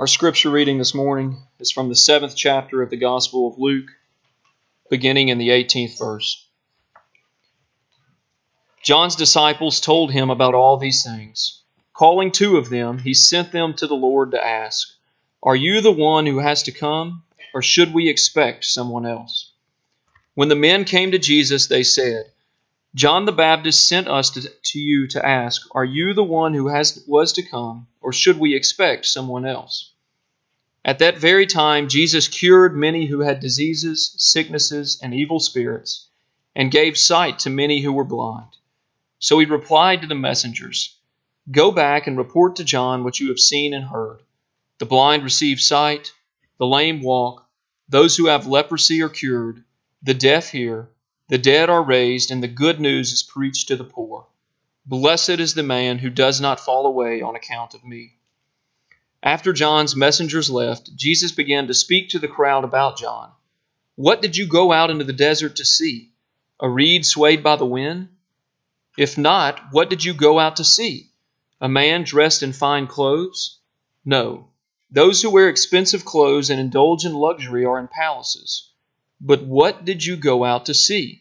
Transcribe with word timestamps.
Our 0.00 0.06
scripture 0.06 0.48
reading 0.48 0.78
this 0.78 0.94
morning 0.94 1.36
is 1.58 1.70
from 1.70 1.90
the 1.90 1.94
seventh 1.94 2.34
chapter 2.34 2.80
of 2.80 2.88
the 2.88 2.96
Gospel 2.96 3.46
of 3.46 3.58
Luke, 3.58 3.90
beginning 4.88 5.28
in 5.28 5.36
the 5.36 5.50
18th 5.50 5.98
verse. 5.98 6.48
John's 8.82 9.14
disciples 9.14 9.78
told 9.78 10.10
him 10.10 10.30
about 10.30 10.54
all 10.54 10.78
these 10.78 11.04
things. 11.04 11.60
Calling 11.92 12.32
two 12.32 12.56
of 12.56 12.70
them, 12.70 12.96
he 12.96 13.12
sent 13.12 13.52
them 13.52 13.74
to 13.74 13.86
the 13.86 13.94
Lord 13.94 14.30
to 14.30 14.42
ask, 14.42 14.88
Are 15.42 15.54
you 15.54 15.82
the 15.82 15.92
one 15.92 16.24
who 16.24 16.38
has 16.38 16.62
to 16.62 16.72
come, 16.72 17.24
or 17.52 17.60
should 17.60 17.92
we 17.92 18.08
expect 18.08 18.64
someone 18.64 19.04
else? 19.04 19.52
When 20.32 20.48
the 20.48 20.56
men 20.56 20.86
came 20.86 21.10
to 21.10 21.18
Jesus, 21.18 21.66
they 21.66 21.82
said, 21.82 22.24
John 22.94 23.24
the 23.24 23.32
Baptist 23.32 23.86
sent 23.86 24.08
us 24.08 24.30
to, 24.30 24.48
to 24.48 24.78
you 24.80 25.06
to 25.08 25.24
ask, 25.24 25.62
Are 25.72 25.84
you 25.84 26.12
the 26.12 26.24
one 26.24 26.54
who 26.54 26.68
has, 26.68 27.04
was 27.06 27.32
to 27.34 27.42
come, 27.42 27.86
or 28.00 28.12
should 28.12 28.38
we 28.38 28.54
expect 28.54 29.06
someone 29.06 29.46
else? 29.46 29.92
At 30.84 30.98
that 30.98 31.18
very 31.18 31.46
time, 31.46 31.88
Jesus 31.88 32.26
cured 32.26 32.74
many 32.74 33.06
who 33.06 33.20
had 33.20 33.38
diseases, 33.38 34.14
sicknesses, 34.16 34.98
and 35.02 35.14
evil 35.14 35.38
spirits, 35.38 36.08
and 36.56 36.70
gave 36.70 36.98
sight 36.98 37.38
to 37.40 37.50
many 37.50 37.80
who 37.80 37.92
were 37.92 38.04
blind. 38.04 38.56
So 39.20 39.38
he 39.38 39.46
replied 39.46 40.00
to 40.00 40.08
the 40.08 40.14
messengers 40.14 40.96
Go 41.50 41.70
back 41.70 42.06
and 42.06 42.18
report 42.18 42.56
to 42.56 42.64
John 42.64 43.04
what 43.04 43.20
you 43.20 43.28
have 43.28 43.38
seen 43.38 43.72
and 43.72 43.84
heard. 43.84 44.22
The 44.78 44.86
blind 44.86 45.22
receive 45.22 45.60
sight, 45.60 46.12
the 46.58 46.66
lame 46.66 47.02
walk, 47.02 47.46
those 47.88 48.16
who 48.16 48.26
have 48.26 48.46
leprosy 48.46 49.02
are 49.02 49.08
cured, 49.08 49.62
the 50.02 50.14
deaf 50.14 50.50
hear, 50.50 50.88
the 51.30 51.38
dead 51.38 51.70
are 51.70 51.82
raised, 51.84 52.32
and 52.32 52.42
the 52.42 52.48
good 52.48 52.80
news 52.80 53.12
is 53.12 53.22
preached 53.22 53.68
to 53.68 53.76
the 53.76 53.84
poor. 53.84 54.26
Blessed 54.84 55.38
is 55.38 55.54
the 55.54 55.62
man 55.62 55.98
who 55.98 56.10
does 56.10 56.40
not 56.40 56.58
fall 56.58 56.86
away 56.86 57.22
on 57.22 57.36
account 57.36 57.72
of 57.72 57.84
me. 57.84 58.16
After 59.22 59.52
John's 59.52 59.94
messengers 59.94 60.50
left, 60.50 60.96
Jesus 60.96 61.30
began 61.30 61.68
to 61.68 61.74
speak 61.74 62.08
to 62.08 62.18
the 62.18 62.26
crowd 62.26 62.64
about 62.64 62.98
John. 62.98 63.30
What 63.94 64.20
did 64.20 64.36
you 64.36 64.48
go 64.48 64.72
out 64.72 64.90
into 64.90 65.04
the 65.04 65.12
desert 65.12 65.54
to 65.56 65.64
see? 65.64 66.10
A 66.58 66.68
reed 66.68 67.06
swayed 67.06 67.44
by 67.44 67.54
the 67.54 67.64
wind? 67.64 68.08
If 68.98 69.16
not, 69.16 69.60
what 69.70 69.88
did 69.88 70.04
you 70.04 70.14
go 70.14 70.40
out 70.40 70.56
to 70.56 70.64
see? 70.64 71.10
A 71.60 71.68
man 71.68 72.02
dressed 72.02 72.42
in 72.42 72.52
fine 72.52 72.88
clothes? 72.88 73.60
No. 74.04 74.48
Those 74.90 75.22
who 75.22 75.30
wear 75.30 75.48
expensive 75.48 76.04
clothes 76.04 76.50
and 76.50 76.58
indulge 76.58 77.04
in 77.04 77.14
luxury 77.14 77.64
are 77.64 77.78
in 77.78 77.86
palaces. 77.86 78.72
But 79.20 79.44
what 79.44 79.84
did 79.84 80.04
you 80.04 80.16
go 80.16 80.44
out 80.44 80.66
to 80.66 80.74
see? 80.74 81.19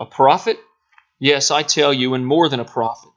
A 0.00 0.06
prophet? 0.06 0.58
Yes, 1.18 1.50
I 1.50 1.62
tell 1.62 1.92
you, 1.92 2.14
and 2.14 2.26
more 2.26 2.48
than 2.48 2.58
a 2.58 2.64
prophet. 2.64 3.10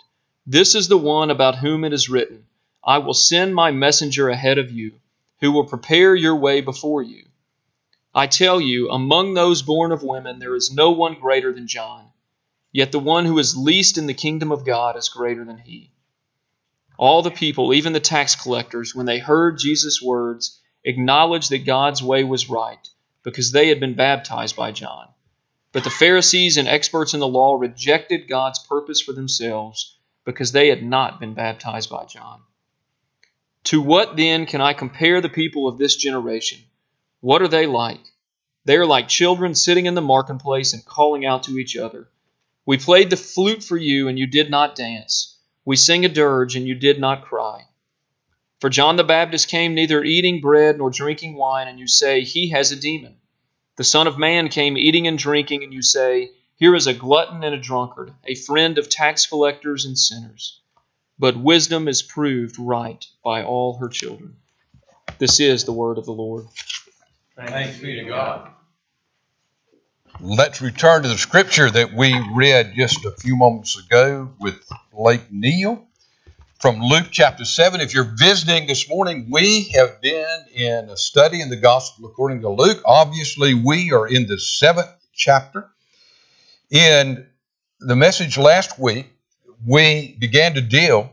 This 0.46 0.76
is 0.76 0.90
the 0.90 0.98
one 0.98 1.32
about 1.32 1.60
whom 1.60 1.86
it 1.86 1.94
is 1.94 2.10
written, 2.10 2.46
I 2.84 2.98
will 2.98 3.14
send 3.14 3.56
my 3.56 3.72
messenger 3.72 4.28
ahead 4.28 4.58
of 4.58 4.70
you, 4.70 5.00
who 5.40 5.54
will 5.54 5.64
prepare 5.64 6.14
your 6.14 6.36
way 6.36 6.60
before 6.60 7.02
you. 7.02 7.24
I 8.14 8.28
tell 8.28 8.60
you, 8.60 8.90
among 8.90 9.34
those 9.34 9.62
born 9.62 9.94
of 9.94 10.04
women, 10.04 10.40
there 10.40 10.58
is 10.58 10.74
no 10.74 10.92
one 10.92 11.14
greater 11.14 11.54
than 11.54 11.70
John. 11.70 12.10
Yet 12.74 12.92
the 12.92 13.00
one 13.00 13.24
who 13.24 13.40
is 13.40 13.56
least 13.56 13.98
in 13.98 14.06
the 14.06 14.14
kingdom 14.14 14.52
of 14.52 14.66
God 14.66 14.98
is 14.98 15.08
greater 15.08 15.46
than 15.46 15.60
he. 15.60 15.94
All 16.98 17.22
the 17.22 17.32
people, 17.32 17.74
even 17.74 17.94
the 17.94 18.02
tax 18.02 18.36
collectors, 18.36 18.94
when 18.94 19.06
they 19.06 19.20
heard 19.20 19.58
Jesus' 19.58 20.02
words, 20.02 20.60
acknowledged 20.84 21.52
that 21.52 21.66
God's 21.66 22.04
way 22.04 22.26
was 22.26 22.50
right, 22.50 22.86
because 23.24 23.54
they 23.54 23.70
had 23.70 23.80
been 23.80 23.94
baptized 23.94 24.58
by 24.58 24.74
John. 24.74 25.08
But 25.74 25.84
the 25.84 25.90
Pharisees 25.90 26.58
and 26.58 26.68
experts 26.68 27.16
in 27.16 27.20
the 27.20 27.28
law 27.28 27.56
rejected 27.56 28.30
God's 28.30 28.60
purpose 28.60 29.02
for 29.02 29.12
themselves, 29.12 29.98
because 30.24 30.52
they 30.52 30.70
had 30.70 30.84
not 30.84 31.20
been 31.20 31.34
baptized 31.34 31.90
by 31.90 32.06
John. 32.06 32.42
To 33.66 33.82
what 33.82 34.16
then 34.16 34.46
can 34.46 34.62
I 34.62 34.74
compare 34.74 35.20
the 35.20 35.30
people 35.30 35.68
of 35.68 35.80
this 35.80 35.96
generation? 35.96 36.60
What 37.22 37.42
are 37.42 37.48
they 37.48 37.66
like? 37.66 38.06
They 38.66 38.78
are 38.78 38.86
like 38.86 39.08
children 39.08 39.56
sitting 39.56 39.88
in 39.88 39.96
the 39.96 40.02
marketplace 40.02 40.74
and 40.74 40.86
calling 40.86 41.26
out 41.26 41.44
to 41.44 41.58
each 41.58 41.76
other. 41.76 42.08
We 42.68 42.78
played 42.78 43.10
the 43.10 43.18
flute 43.18 43.64
for 43.64 43.76
you, 43.76 44.08
and 44.08 44.20
you 44.20 44.28
did 44.28 44.52
not 44.52 44.76
dance. 44.76 45.38
We 45.66 45.76
sing 45.76 46.06
a 46.06 46.10
dirge, 46.10 46.56
and 46.56 46.68
you 46.68 46.76
did 46.76 47.00
not 47.00 47.26
cry. 47.26 47.66
For 48.60 48.70
John 48.70 48.96
the 48.96 49.04
Baptist 49.04 49.48
came 49.48 49.74
neither 49.74 50.04
eating 50.04 50.40
bread 50.40 50.78
nor 50.78 50.92
drinking 50.92 51.36
wine, 51.36 51.68
and 51.68 51.80
you 51.80 51.88
say, 51.88 52.22
He 52.22 52.50
has 52.50 52.72
a 52.72 52.76
demon. 52.76 53.16
The 53.76 53.84
Son 53.84 54.06
of 54.06 54.20
Man 54.20 54.50
came 54.50 54.78
eating 54.78 55.08
and 55.08 55.18
drinking, 55.18 55.64
and 55.64 55.74
you 55.74 55.82
say, 55.82 56.30
Here 56.56 56.76
is 56.76 56.86
a 56.86 56.94
glutton 56.94 57.44
and 57.44 57.56
a 57.56 57.60
drunkard, 57.60 58.14
a 58.24 58.36
friend 58.36 58.78
of 58.78 58.88
tax 58.88 59.26
collectors 59.26 59.86
and 59.86 59.98
sinners. 59.98 60.62
But 61.18 61.38
wisdom 61.38 61.88
is 61.88 62.04
proved 62.04 62.60
right 62.60 63.04
by 63.24 63.44
all 63.44 63.78
her 63.78 63.90
children. 63.90 64.36
This 65.18 65.40
is 65.40 65.64
the 65.64 65.74
word 65.74 65.98
of 65.98 66.06
the 66.06 66.12
Lord. 66.12 66.46
Thanks 67.36 67.80
be 67.80 67.96
to 67.96 68.06
God. 68.06 68.52
Let's 70.20 70.62
return 70.62 71.02
to 71.04 71.10
the 71.10 71.18
scripture 71.18 71.70
that 71.72 71.94
we 71.94 72.14
read 72.34 72.74
just 72.76 73.04
a 73.06 73.12
few 73.12 73.36
moments 73.36 73.80
ago 73.84 74.32
with 74.40 74.64
Lake 74.94 75.32
Neil 75.32 75.88
from 76.64 76.80
Luke 76.80 77.08
chapter 77.12 77.44
7. 77.44 77.82
If 77.82 77.94
you're 77.94 78.10
visiting 78.18 78.68
this 78.68 78.88
morning, 78.88 79.28
we 79.30 79.64
have 79.76 80.00
been 80.00 80.46
in 80.54 80.90
a 80.90 80.96
study 80.96 81.42
in 81.42 81.50
the 81.50 81.58
gospel 81.58 82.06
according 82.06 82.40
to 82.40 82.50
Luke. 82.50 82.82
Obviously, 82.86 83.54
we 83.54 83.92
are 83.92 84.08
in 84.08 84.28
the 84.28 84.40
seventh 84.40 84.88
chapter. 85.12 85.70
In 86.72 87.28
the 87.82 87.98
message 87.98 88.38
last 88.38 88.80
week, 88.80 89.12
we 89.68 90.16
began 90.18 90.54
to 90.54 90.62
deal 90.62 91.12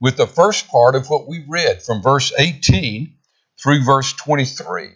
with 0.00 0.16
the 0.16 0.28
first 0.28 0.68
part 0.68 0.94
of 0.94 1.08
what 1.08 1.26
we 1.26 1.44
read 1.48 1.82
from 1.82 2.00
verse 2.00 2.32
18 2.38 3.12
through 3.60 3.82
verse 3.82 4.12
23 4.12 4.90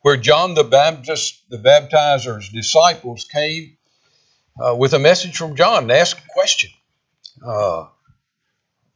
where 0.00 0.16
John 0.16 0.54
the 0.54 0.64
Baptist, 0.64 1.48
the 1.48 1.58
baptizer's 1.58 2.48
disciples, 2.48 3.24
came 3.32 3.76
uh, 4.60 4.74
with 4.74 4.94
a 4.94 4.98
message 4.98 5.36
from 5.36 5.54
John 5.54 5.84
and 5.84 5.92
asked 5.92 6.18
a 6.18 6.28
question 6.32 6.70
uh, 7.46 7.86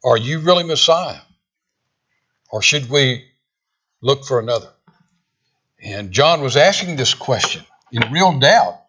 Are 0.04 0.16
you 0.16 0.40
really 0.40 0.64
Messiah? 0.64 1.20
Or 2.50 2.62
should 2.62 2.88
we 2.88 3.24
look 4.00 4.24
for 4.24 4.38
another? 4.38 4.70
And 5.82 6.12
John 6.12 6.40
was 6.40 6.56
asking 6.56 6.96
this 6.96 7.14
question 7.14 7.64
in 7.92 8.12
real 8.12 8.38
doubt 8.38 8.80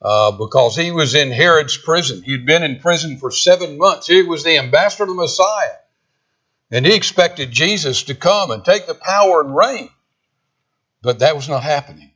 uh, 0.00 0.32
because 0.32 0.76
he 0.76 0.90
was 0.90 1.14
in 1.14 1.30
Herod's 1.30 1.76
prison. 1.76 2.22
He'd 2.22 2.46
been 2.46 2.62
in 2.62 2.80
prison 2.80 3.18
for 3.18 3.30
seven 3.30 3.78
months. 3.78 4.06
He 4.06 4.22
was 4.22 4.44
the 4.44 4.58
ambassador 4.58 5.04
of 5.04 5.10
the 5.10 5.14
Messiah. 5.14 5.76
And 6.70 6.84
he 6.84 6.94
expected 6.94 7.52
Jesus 7.52 8.04
to 8.04 8.14
come 8.14 8.50
and 8.50 8.64
take 8.64 8.86
the 8.86 8.94
power 8.94 9.40
and 9.40 9.54
reign. 9.54 9.88
But 11.02 11.20
that 11.20 11.36
was 11.36 11.48
not 11.48 11.62
happening. 11.62 12.10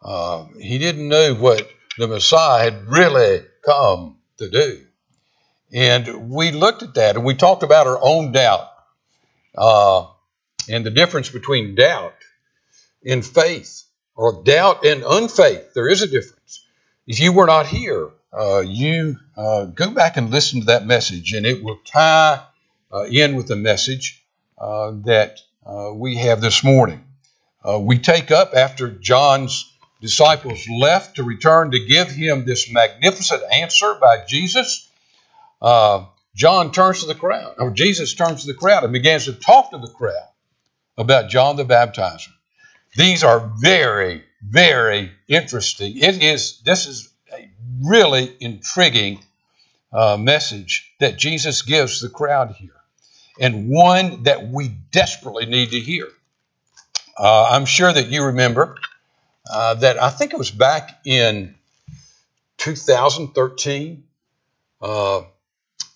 Uh, 0.00 0.46
he 0.58 0.78
didn't 0.78 1.08
know 1.08 1.34
what 1.34 1.68
the 1.96 2.08
Messiah 2.08 2.64
had 2.64 2.88
really 2.88 3.44
come 3.64 4.18
to 4.38 4.50
do. 4.50 4.84
And 5.72 6.30
we 6.30 6.50
looked 6.50 6.82
at 6.82 6.94
that 6.94 7.16
and 7.16 7.24
we 7.24 7.34
talked 7.34 7.62
about 7.62 7.86
our 7.86 7.98
own 8.00 8.32
doubt 8.32 8.68
uh, 9.56 10.06
and 10.68 10.84
the 10.84 10.90
difference 10.90 11.30
between 11.30 11.74
doubt 11.74 12.14
and 13.04 13.24
faith, 13.24 13.84
or 14.14 14.42
doubt 14.44 14.84
and 14.84 15.02
unfaith. 15.02 15.74
There 15.74 15.88
is 15.88 16.02
a 16.02 16.06
difference. 16.06 16.64
If 17.06 17.18
you 17.20 17.32
were 17.32 17.46
not 17.46 17.66
here, 17.66 18.10
uh, 18.32 18.60
you 18.60 19.16
uh, 19.36 19.64
go 19.64 19.90
back 19.90 20.16
and 20.16 20.30
listen 20.30 20.60
to 20.60 20.66
that 20.66 20.86
message, 20.86 21.32
and 21.32 21.44
it 21.44 21.64
will 21.64 21.78
tie 21.84 22.42
uh, 22.92 23.04
in 23.04 23.34
with 23.34 23.48
the 23.48 23.56
message 23.56 24.22
uh, 24.58 24.92
that 25.04 25.40
we 25.94 26.16
have 26.16 26.40
this 26.40 26.62
morning. 26.62 27.04
Uh, 27.64 27.78
we 27.78 27.98
take 27.98 28.30
up 28.30 28.54
after 28.54 28.88
John's 28.88 29.72
disciples 30.00 30.66
left 30.68 31.16
to 31.16 31.22
return 31.22 31.70
to 31.70 31.84
give 31.84 32.10
him 32.10 32.44
this 32.44 32.72
magnificent 32.72 33.42
answer 33.52 33.94
by 34.00 34.24
Jesus. 34.26 34.90
Uh, 35.62 36.06
John 36.34 36.72
turns 36.72 37.00
to 37.00 37.06
the 37.06 37.14
crowd, 37.14 37.54
or 37.58 37.70
Jesus 37.70 38.14
turns 38.14 38.42
to 38.42 38.48
the 38.48 38.58
crowd 38.58 38.84
and 38.84 38.92
begins 38.92 39.26
to 39.26 39.32
talk 39.32 39.70
to 39.70 39.78
the 39.78 39.86
crowd 39.86 40.28
about 40.98 41.30
John 41.30 41.56
the 41.56 41.64
Baptizer. 41.64 42.32
These 42.96 43.22
are 43.22 43.52
very, 43.58 44.24
very 44.42 45.12
interesting. 45.28 45.96
It 45.96 46.22
is. 46.22 46.60
This 46.64 46.86
is 46.86 47.08
a 47.32 47.48
really 47.82 48.34
intriguing 48.40 49.22
uh, 49.92 50.16
message 50.18 50.92
that 51.00 51.16
Jesus 51.16 51.62
gives 51.62 52.00
the 52.00 52.08
crowd 52.08 52.56
here, 52.58 52.76
and 53.40 53.68
one 53.68 54.24
that 54.24 54.48
we 54.48 54.68
desperately 54.68 55.46
need 55.46 55.70
to 55.70 55.80
hear. 55.80 56.08
Uh, 57.16 57.50
I'm 57.50 57.66
sure 57.66 57.92
that 57.92 58.08
you 58.08 58.24
remember 58.24 58.76
uh, 59.50 59.74
that 59.74 60.02
I 60.02 60.10
think 60.10 60.32
it 60.32 60.38
was 60.38 60.50
back 60.50 61.00
in 61.04 61.54
2013, 62.58 64.04
uh, 64.80 65.22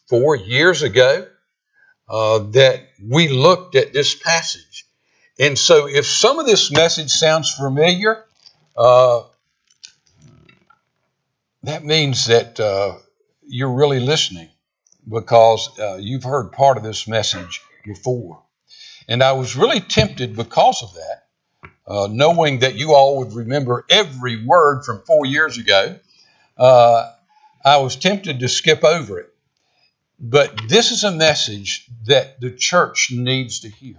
four 0.08 0.36
years 0.36 0.82
ago, 0.82 1.26
uh, 2.08 2.38
that 2.50 2.88
we 3.02 3.28
looked 3.28 3.74
at 3.74 3.92
this 3.92 4.14
passage. 4.14 4.86
And 5.38 5.58
so, 5.58 5.88
if 5.88 6.06
some 6.06 6.38
of 6.38 6.46
this 6.46 6.70
message 6.70 7.10
sounds 7.10 7.52
familiar, 7.52 8.24
uh, 8.76 9.22
that 11.64 11.84
means 11.84 12.26
that 12.26 12.58
uh, 12.60 12.96
you're 13.46 13.72
really 13.72 14.00
listening 14.00 14.48
because 15.08 15.68
you've 15.98 16.24
heard 16.24 16.52
part 16.52 16.76
of 16.76 16.82
this 16.82 17.06
message 17.06 17.60
before. 17.84 18.42
And 19.08 19.22
I 19.22 19.32
was 19.32 19.56
really 19.56 19.80
tempted 19.80 20.34
because 20.36 20.82
of 20.82 20.94
that, 20.94 21.70
uh, 21.86 22.08
knowing 22.10 22.60
that 22.60 22.74
you 22.74 22.94
all 22.94 23.18
would 23.18 23.32
remember 23.34 23.84
every 23.88 24.44
word 24.44 24.84
from 24.84 25.02
four 25.02 25.26
years 25.26 25.58
ago. 25.58 25.98
Uh, 26.58 27.12
I 27.64 27.78
was 27.78 27.96
tempted 27.96 28.40
to 28.40 28.48
skip 28.48 28.84
over 28.84 29.18
it. 29.20 29.32
But 30.18 30.68
this 30.68 30.92
is 30.92 31.04
a 31.04 31.10
message 31.10 31.88
that 32.06 32.40
the 32.40 32.50
church 32.50 33.10
needs 33.12 33.60
to 33.60 33.68
hear. 33.68 33.98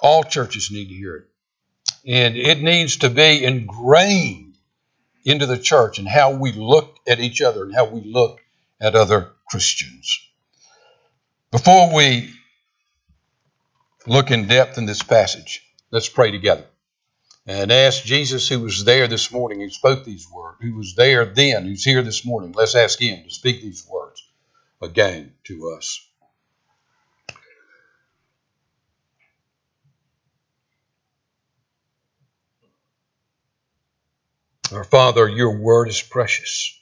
All 0.00 0.24
churches 0.24 0.70
need 0.70 0.88
to 0.88 0.94
hear 0.94 1.16
it. 1.16 1.28
And 2.04 2.36
it 2.36 2.60
needs 2.60 2.98
to 2.98 3.10
be 3.10 3.44
ingrained 3.44 4.56
into 5.24 5.46
the 5.46 5.58
church 5.58 5.98
and 5.98 6.08
how 6.08 6.32
we 6.32 6.52
look 6.52 6.98
at 7.06 7.20
each 7.20 7.40
other 7.40 7.64
and 7.64 7.74
how 7.74 7.86
we 7.86 8.02
look 8.02 8.40
at 8.80 8.94
other 8.94 9.32
Christians. 9.48 10.18
Before 11.50 11.94
we 11.94 12.32
look 14.06 14.30
in 14.30 14.48
depth 14.48 14.78
in 14.78 14.86
this 14.86 15.02
passage, 15.02 15.62
let's 15.90 16.08
pray 16.08 16.30
together 16.32 16.66
and 17.46 17.70
ask 17.70 18.02
Jesus, 18.02 18.48
who 18.48 18.60
was 18.60 18.84
there 18.84 19.06
this 19.06 19.30
morning, 19.30 19.60
who 19.60 19.70
spoke 19.70 20.04
these 20.04 20.26
words, 20.28 20.58
who 20.60 20.74
was 20.74 20.94
there 20.96 21.24
then, 21.24 21.64
who's 21.64 21.84
here 21.84 22.02
this 22.02 22.24
morning. 22.24 22.52
Let's 22.52 22.74
ask 22.74 23.00
him 23.00 23.22
to 23.22 23.30
speak 23.30 23.62
these 23.62 23.86
words 23.88 24.25
again 24.82 25.34
to 25.44 25.74
us. 25.76 26.00
Our 34.72 34.84
Father, 34.84 35.28
your 35.28 35.58
word 35.58 35.88
is 35.88 36.02
precious. 36.02 36.78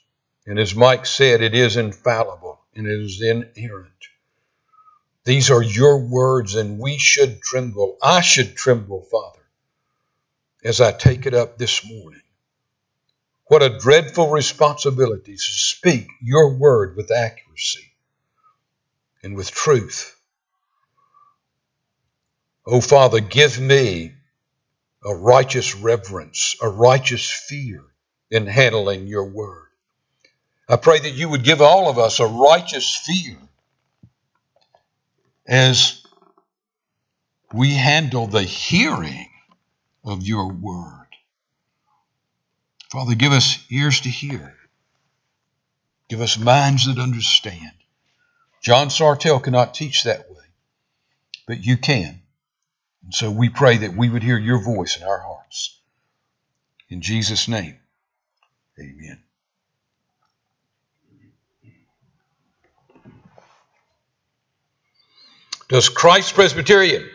And 0.47 0.59
as 0.59 0.75
Mike 0.75 1.05
said, 1.05 1.41
it 1.41 1.55
is 1.55 1.77
infallible 1.77 2.59
and 2.75 2.87
it 2.87 2.99
is 2.99 3.21
inerrant. 3.21 3.91
These 5.23 5.49
are 5.49 5.63
your 5.63 5.99
words, 6.07 6.53
and 6.55 6.79
we 6.79 6.99
should 6.99 7.41
tremble. 7.41 7.97
I 8.01 8.21
should 8.21 8.55
tremble, 8.55 9.01
Father, 9.09 9.43
as 10.63 10.81
I 10.81 10.91
take 10.91 11.25
it 11.25 11.33
up 11.33 11.57
this 11.57 11.83
morning. 11.83 12.21
What 13.47 13.63
a 13.63 13.77
dreadful 13.77 14.29
responsibility 14.29 15.33
to 15.33 15.37
speak 15.39 16.07
your 16.21 16.55
word 16.57 16.95
with 16.95 17.11
accuracy 17.11 17.91
and 19.23 19.35
with 19.35 19.51
truth. 19.51 20.15
Oh, 22.65 22.81
Father, 22.81 23.19
give 23.19 23.59
me 23.59 24.13
a 25.05 25.13
righteous 25.13 25.75
reverence, 25.75 26.55
a 26.61 26.69
righteous 26.69 27.29
fear 27.31 27.83
in 28.31 28.47
handling 28.47 29.07
your 29.07 29.25
word. 29.25 29.67
I 30.67 30.77
pray 30.77 30.99
that 30.99 31.13
you 31.13 31.29
would 31.29 31.43
give 31.43 31.61
all 31.61 31.89
of 31.89 31.99
us 31.99 32.19
a 32.19 32.25
righteous 32.25 32.95
fear 32.95 33.37
as 35.47 36.03
we 37.53 37.75
handle 37.75 38.25
the 38.25 38.43
hearing 38.43 39.29
of 40.03 40.23
your 40.23 40.51
word. 40.51 41.04
Father, 42.89 43.15
give 43.15 43.31
us 43.31 43.63
ears 43.69 44.01
to 44.01 44.09
hear. 44.09 44.55
Give 46.07 46.21
us 46.21 46.37
minds 46.37 46.85
that 46.85 47.01
understand. 47.01 47.71
John 48.61 48.87
Sartell 48.87 49.43
cannot 49.43 49.73
teach 49.73 50.03
that 50.03 50.29
way, 50.29 50.43
but 51.47 51.63
you 51.63 51.77
can. 51.77 52.21
And 53.03 53.13
so 53.13 53.31
we 53.31 53.49
pray 53.49 53.77
that 53.77 53.95
we 53.95 54.09
would 54.09 54.23
hear 54.23 54.37
your 54.37 54.59
voice 54.63 54.97
in 54.97 55.03
our 55.03 55.19
hearts. 55.19 55.79
In 56.89 57.01
Jesus' 57.01 57.47
name, 57.47 57.77
amen. 58.79 59.21
Does 65.67 65.89
Christ 65.89 66.35
Presbyterian 66.35 67.09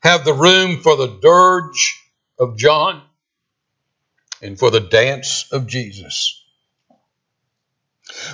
have 0.00 0.24
the 0.24 0.34
room 0.34 0.80
for 0.82 0.96
the 0.96 1.18
dirge 1.22 2.02
of 2.38 2.56
John 2.56 3.02
and 4.42 4.58
for 4.58 4.70
the 4.70 4.80
dance 4.80 5.50
of 5.52 5.66
Jesus? 5.66 6.42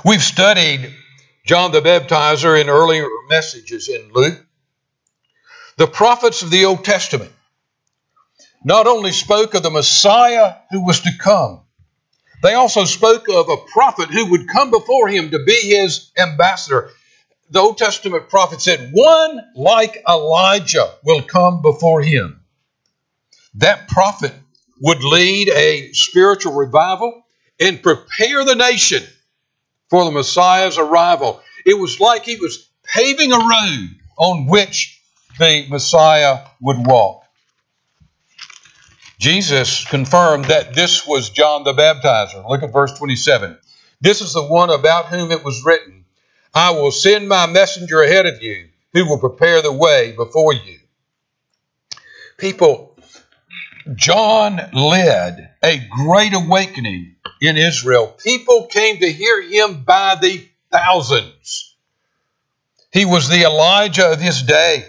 We've 0.05 0.23
studied 0.23 0.93
John 1.47 1.73
the 1.73 1.81
Baptizer 1.81 2.61
in 2.61 2.69
earlier 2.69 3.07
messages 3.29 3.89
in 3.89 4.13
Luke. 4.13 4.45
The 5.77 5.87
prophets 5.87 6.43
of 6.43 6.51
the 6.51 6.67
Old 6.67 6.85
Testament 6.85 7.33
not 8.65 8.87
only 8.87 9.13
spoke 9.13 9.55
of 9.55 9.63
the 9.63 9.71
Messiah 9.71 10.55
who 10.71 10.85
was 10.85 11.01
to 11.01 11.11
come, 11.19 11.63
they 12.43 12.55
also 12.55 12.85
spoke 12.85 13.29
of 13.29 13.49
a 13.49 13.57
prophet 13.73 14.11
who 14.11 14.31
would 14.33 14.49
come 14.49 14.71
before 14.71 15.09
him 15.09 15.31
to 15.31 15.45
be 15.45 15.77
his 15.77 16.11
ambassador. 16.19 16.91
The 17.51 17.61
Old 17.61 17.79
Testament 17.79 18.29
prophet 18.29 18.61
said, 18.61 18.91
One 18.93 19.41
like 19.55 20.03
Elijah 20.09 20.93
will 21.05 21.23
come 21.23 21.63
before 21.63 22.03
him. 22.03 22.41
That 23.55 23.89
prophet 23.89 24.33
would 24.83 25.03
lead 25.05 25.49
a 25.49 25.93
spiritual 25.93 26.55
revival 26.55 27.25
and 27.61 27.83
prepare 27.83 28.45
the 28.45 28.57
nation 28.57 29.03
for 29.89 30.05
the 30.05 30.11
Messiah's 30.11 30.77
arrival. 30.77 31.41
It 31.65 31.79
was 31.79 32.01
like 32.01 32.25
he 32.25 32.37
was 32.37 32.69
paving 32.83 33.33
a 33.33 33.39
road 33.39 33.89
on 34.19 34.47
which 34.47 35.01
the 35.39 35.67
Messiah 35.69 36.41
would 36.61 36.85
walk. 36.85 37.23
Jesus 39.19 39.85
confirmed 39.85 40.47
that 40.47 40.75
this 40.75 41.07
was 41.07 41.31
John 41.31 41.63
the 41.63 41.73
Baptizer. 41.73 42.49
Look 42.49 42.65
at 42.65 42.73
verse 42.73 42.99
27. 42.99 43.57
This 44.01 44.21
is 44.21 44.33
the 44.33 44.43
one 44.43 44.71
about 44.71 45.07
whom 45.07 45.31
it 45.31 45.45
was 45.45 45.65
written, 45.65 46.05
I 46.53 46.73
will 46.73 46.91
send 46.91 47.29
my 47.29 47.47
messenger 47.47 48.03
ahead 48.03 48.27
of 48.27 48.43
you 48.43 48.69
who 48.93 49.09
will 49.09 49.19
prepare 49.19 49.63
the 49.63 49.73
way 49.73 50.13
before 50.13 50.53
you. 50.53 50.81
People, 52.37 52.92
John 53.95 54.61
led 54.73 55.51
a 55.63 55.79
great 55.79 56.35
awakening 56.35 57.17
in 57.41 57.57
Israel. 57.57 58.17
People 58.23 58.67
came 58.67 58.99
to 58.99 59.13
hear 59.13 59.43
him 59.43 59.85
by 59.85 60.17
the 60.21 60.47
thousands. 60.71 61.77
He 62.93 63.05
was 63.05 63.29
the 63.29 63.43
Elijah 63.45 64.13
of 64.13 64.21
his 64.21 64.43
day. 64.43 64.85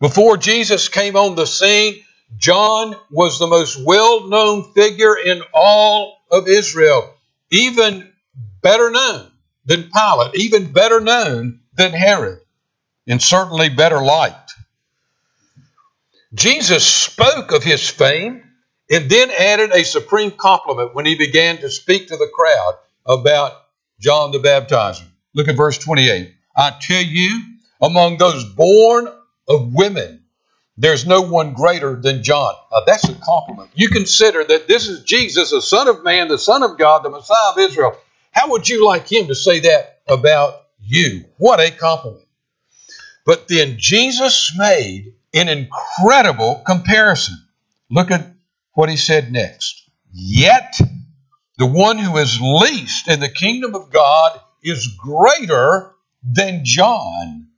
Before 0.00 0.36
Jesus 0.36 0.88
came 0.88 1.16
on 1.16 1.36
the 1.36 1.46
scene, 1.46 2.02
John 2.36 2.96
was 3.10 3.38
the 3.38 3.46
most 3.46 3.76
well 3.84 4.28
known 4.28 4.72
figure 4.72 5.16
in 5.16 5.42
all 5.52 6.18
of 6.30 6.48
Israel, 6.48 7.14
even 7.50 8.10
better 8.60 8.90
known 8.90 9.30
than 9.64 9.90
Pilate, 9.90 10.34
even 10.36 10.72
better 10.72 11.00
known 11.00 11.60
than 11.74 11.92
Herod, 11.92 12.40
and 13.06 13.22
certainly 13.22 13.68
better 13.68 14.02
liked. 14.02 14.41
Jesus 16.34 16.86
spoke 16.86 17.52
of 17.52 17.62
his 17.62 17.88
fame 17.88 18.42
and 18.90 19.10
then 19.10 19.30
added 19.30 19.70
a 19.72 19.84
supreme 19.84 20.30
compliment 20.30 20.94
when 20.94 21.06
he 21.06 21.14
began 21.14 21.58
to 21.58 21.70
speak 21.70 22.08
to 22.08 22.16
the 22.16 22.30
crowd 22.32 22.74
about 23.06 23.52
John 24.00 24.32
the 24.32 24.38
Baptizer. 24.38 25.04
Look 25.34 25.48
at 25.48 25.56
verse 25.56 25.78
28. 25.78 26.32
I 26.56 26.76
tell 26.80 27.02
you, 27.02 27.42
among 27.80 28.16
those 28.16 28.44
born 28.44 29.08
of 29.48 29.74
women, 29.74 30.24
there's 30.78 31.06
no 31.06 31.20
one 31.20 31.52
greater 31.52 31.96
than 31.96 32.22
John. 32.22 32.54
Now, 32.72 32.80
that's 32.86 33.08
a 33.08 33.14
compliment. 33.14 33.70
You 33.74 33.88
consider 33.88 34.42
that 34.42 34.68
this 34.68 34.88
is 34.88 35.04
Jesus, 35.04 35.50
the 35.50 35.60
Son 35.60 35.86
of 35.86 36.02
Man, 36.02 36.28
the 36.28 36.38
Son 36.38 36.62
of 36.62 36.78
God, 36.78 37.02
the 37.02 37.10
Messiah 37.10 37.52
of 37.52 37.58
Israel. 37.58 37.96
How 38.30 38.50
would 38.50 38.68
you 38.68 38.86
like 38.86 39.10
him 39.10 39.28
to 39.28 39.34
say 39.34 39.60
that 39.60 40.00
about 40.08 40.62
you? 40.80 41.24
What 41.36 41.60
a 41.60 41.70
compliment. 41.70 42.24
But 43.26 43.48
then 43.48 43.76
Jesus 43.78 44.52
made 44.56 45.14
an 45.34 45.48
incredible 45.48 46.62
comparison. 46.66 47.36
Look 47.90 48.10
at 48.10 48.26
what 48.74 48.88
he 48.88 48.96
said 48.96 49.32
next. 49.32 49.88
Yet 50.12 50.74
the 51.58 51.66
one 51.66 51.98
who 51.98 52.16
is 52.18 52.40
least 52.40 53.08
in 53.08 53.20
the 53.20 53.28
kingdom 53.28 53.74
of 53.74 53.90
God 53.90 54.40
is 54.62 54.96
greater 54.98 55.94
than 56.22 56.64
John. 56.64 57.48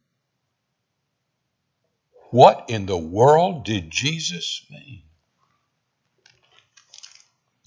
What 2.31 2.67
in 2.69 2.87
the 2.87 2.99
world 2.99 3.65
did 3.65 3.91
Jesus 3.91 4.67
mean? 4.71 5.03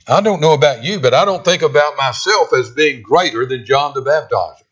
I 0.08 0.22
don't 0.22 0.42
know 0.42 0.54
about 0.54 0.84
you, 0.84 1.00
but 1.00 1.14
I 1.14 1.26
don't 1.26 1.44
think 1.44 1.62
about 1.62 1.98
myself 1.98 2.54
as 2.54 2.70
being 2.70 3.02
greater 3.02 3.46
than 3.46 3.66
John 3.66 3.94
the 3.94 4.02
Baptizer. 4.02 4.64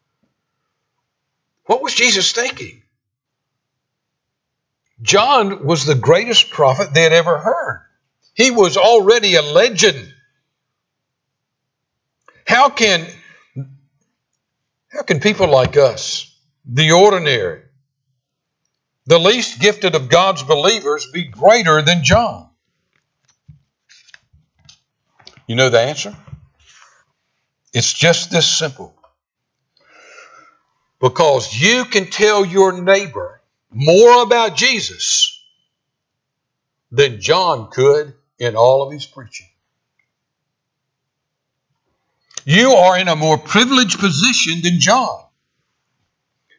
What 1.66 1.82
was 1.82 1.94
Jesus 1.94 2.32
thinking? 2.32 2.82
John 5.02 5.66
was 5.66 5.86
the 5.86 5.96
greatest 5.96 6.50
prophet 6.50 6.94
they 6.94 7.04
had 7.04 7.14
ever 7.14 7.38
heard. 7.38 7.86
He 8.34 8.52
was 8.52 8.78
already 8.78 9.36
a 9.36 9.42
legend. 9.42 10.14
How 12.46 12.70
can, 12.70 13.08
how 14.90 15.02
can 15.04 15.20
people 15.20 15.48
like 15.48 15.78
us, 15.78 16.34
the 16.66 16.92
ordinary, 16.92 17.64
the 19.06 19.20
least 19.20 19.60
gifted 19.60 19.96
of 19.96 20.10
God's 20.10 20.44
believers, 20.44 21.08
be 21.12 21.24
greater 21.26 21.82
than 21.82 22.04
John? 22.04 22.50
You 25.48 25.56
know 25.56 25.70
the 25.70 25.82
answer? 25.82 26.16
It's 27.74 27.94
just 27.94 28.32
this 28.32 28.48
simple. 28.48 28.96
Because 31.00 31.54
you 31.54 31.86
can 31.86 32.06
tell 32.10 32.46
your 32.46 32.82
neighbor 32.82 33.42
more 33.76 34.24
about 34.24 34.56
Jesus 34.56 35.44
than 36.92 37.20
John 37.20 37.70
could 37.70 38.14
in 38.40 38.56
all 38.56 38.88
of 38.88 38.94
his 38.94 39.06
preaching. 39.06 39.48
You 42.46 42.72
are 42.72 42.98
in 42.98 43.10
a 43.10 43.16
more 43.16 43.38
privileged 43.38 44.00
position 44.00 44.62
than 44.62 44.80
John. 44.80 45.24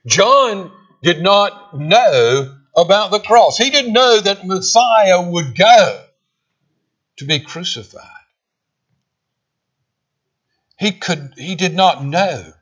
John 0.04 0.70
did 1.02 1.22
not 1.22 1.78
know 1.78 2.54
about 2.76 3.10
the 3.10 3.20
cross. 3.20 3.56
He 3.56 3.70
didn't 3.70 3.94
know 3.94 4.20
that 4.20 4.46
Messiah 4.46 5.22
would 5.22 5.56
go 5.56 6.04
to 7.16 7.24
be 7.24 7.40
crucified. 7.40 8.02
He 10.78 10.92
could 10.92 11.32
he 11.38 11.54
did 11.54 11.74
not 11.74 12.04
know 12.04 12.52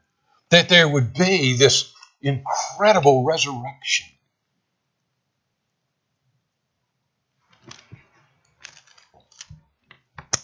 that 0.51 0.69
there 0.69 0.89
would 0.89 1.15
be 1.15 1.57
this 1.57 1.93
incredible 2.23 3.25
resurrection. 3.25 4.14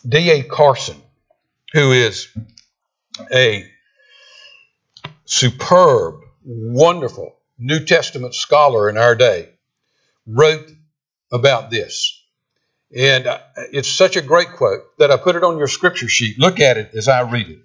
D.A. 0.09 0.43
Carson, 0.43 1.01
who 1.73 1.93
is 1.93 2.29
a 3.33 3.71
superb, 5.25 6.21
wonderful 6.45 7.37
New 7.59 7.85
Testament 7.85 8.35
scholar 8.35 8.89
in 8.89 8.97
our 8.97 9.15
day, 9.15 9.51
wrote 10.27 10.71
about 11.33 11.71
this. 11.71 12.17
And 12.97 13.27
uh, 13.27 13.41
it's 13.73 13.89
such 13.89 14.17
a 14.17 14.23
great 14.23 14.53
quote 14.53 14.97
that 14.99 15.11
I 15.11 15.17
put 15.17 15.37
it 15.37 15.45
on 15.45 15.59
your 15.59 15.69
scripture 15.69 16.09
sheet. 16.09 16.39
Look 16.39 16.59
at 16.59 16.77
it 16.77 16.91
as 16.95 17.07
I 17.07 17.31
read 17.31 17.49
it. 17.49 17.61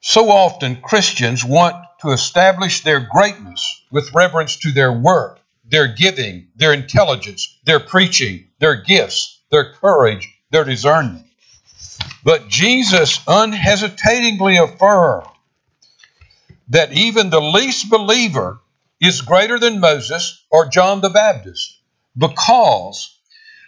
So 0.00 0.30
often, 0.30 0.80
Christians 0.80 1.44
want 1.44 1.76
to 2.00 2.10
establish 2.10 2.82
their 2.82 2.98
greatness 2.98 3.84
with 3.92 4.12
reverence 4.12 4.56
to 4.56 4.72
their 4.72 4.92
work, 4.92 5.38
their 5.64 5.86
giving, 5.86 6.48
their 6.56 6.72
intelligence, 6.72 7.56
their 7.64 7.78
preaching, 7.78 8.48
their 8.58 8.74
gifts, 8.74 9.40
their 9.50 9.72
courage, 9.74 10.28
their 10.52 10.64
discernment. 10.64 11.26
But 12.22 12.48
Jesus 12.48 13.18
unhesitatingly 13.26 14.58
affirmed 14.58 15.26
that 16.68 16.92
even 16.92 17.30
the 17.30 17.40
least 17.40 17.90
believer 17.90 18.60
is 19.00 19.22
greater 19.22 19.58
than 19.58 19.80
Moses 19.80 20.44
or 20.50 20.68
John 20.68 21.00
the 21.00 21.10
Baptist 21.10 21.76
because 22.16 23.18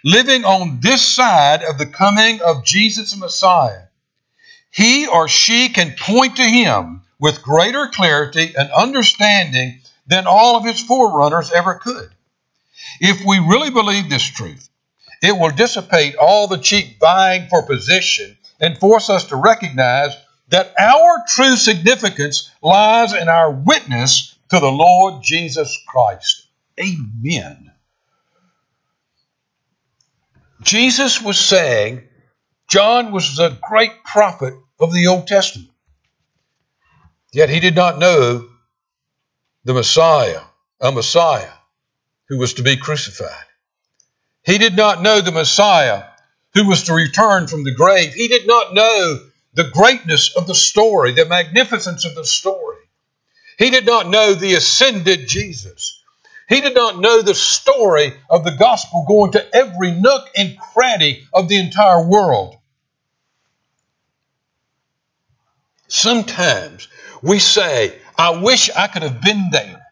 living 0.04 0.44
on 0.44 0.78
this 0.80 1.02
side 1.02 1.62
of 1.64 1.78
the 1.78 1.86
coming 1.86 2.40
of 2.40 2.64
Jesus 2.64 3.16
Messiah, 3.16 3.84
he 4.70 5.06
or 5.06 5.26
she 5.28 5.70
can 5.70 5.96
point 5.98 6.36
to 6.36 6.44
him 6.44 7.02
with 7.18 7.42
greater 7.42 7.88
clarity 7.88 8.54
and 8.56 8.70
understanding 8.70 9.80
than 10.06 10.26
all 10.26 10.56
of 10.56 10.64
his 10.64 10.82
forerunners 10.82 11.50
ever 11.50 11.74
could. 11.74 12.10
If 13.00 13.24
we 13.24 13.38
really 13.38 13.70
believe 13.70 14.08
this 14.08 14.22
truth, 14.22 14.68
it 15.26 15.38
will 15.38 15.50
dissipate 15.50 16.16
all 16.16 16.46
the 16.46 16.58
cheap 16.58 16.98
vying 16.98 17.48
for 17.48 17.62
position 17.66 18.36
and 18.60 18.78
force 18.78 19.10
us 19.10 19.24
to 19.26 19.36
recognize 19.36 20.14
that 20.48 20.72
our 20.78 21.24
true 21.28 21.56
significance 21.56 22.50
lies 22.62 23.12
in 23.12 23.28
our 23.28 23.50
witness 23.50 24.36
to 24.50 24.60
the 24.60 24.70
Lord 24.70 25.22
Jesus 25.22 25.78
Christ. 25.86 26.46
Amen. 26.80 27.70
Jesus 30.62 31.22
was 31.22 31.38
saying 31.38 32.02
John 32.68 33.12
was 33.12 33.38
a 33.38 33.58
great 33.68 34.02
prophet 34.04 34.54
of 34.80 34.92
the 34.92 35.06
Old 35.06 35.26
Testament. 35.26 35.70
Yet 37.32 37.50
he 37.50 37.60
did 37.60 37.74
not 37.74 37.98
know 37.98 38.48
the 39.64 39.74
Messiah, 39.74 40.42
a 40.80 40.92
Messiah 40.92 41.52
who 42.28 42.38
was 42.38 42.54
to 42.54 42.62
be 42.62 42.76
crucified. 42.76 43.46
He 44.44 44.58
did 44.58 44.76
not 44.76 45.02
know 45.02 45.20
the 45.20 45.32
Messiah 45.32 46.04
who 46.52 46.68
was 46.68 46.84
to 46.84 46.94
return 46.94 47.46
from 47.46 47.64
the 47.64 47.74
grave. 47.74 48.14
He 48.14 48.28
did 48.28 48.46
not 48.46 48.74
know 48.74 49.20
the 49.54 49.70
greatness 49.72 50.36
of 50.36 50.46
the 50.46 50.54
story, 50.54 51.12
the 51.12 51.24
magnificence 51.24 52.04
of 52.04 52.14
the 52.14 52.24
story. 52.24 52.76
He 53.58 53.70
did 53.70 53.86
not 53.86 54.08
know 54.08 54.34
the 54.34 54.54
ascended 54.54 55.28
Jesus. 55.28 56.00
He 56.48 56.60
did 56.60 56.74
not 56.74 56.98
know 56.98 57.22
the 57.22 57.34
story 57.34 58.12
of 58.28 58.44
the 58.44 58.56
gospel 58.56 59.04
going 59.08 59.32
to 59.32 59.56
every 59.56 59.92
nook 59.92 60.28
and 60.36 60.58
cranny 60.58 61.22
of 61.32 61.48
the 61.48 61.58
entire 61.58 62.06
world. 62.06 62.56
Sometimes 65.88 66.88
we 67.22 67.38
say, 67.38 67.96
I 68.18 68.42
wish 68.42 68.68
I 68.70 68.88
could 68.88 69.02
have 69.02 69.22
been 69.22 69.50
there. 69.50 69.86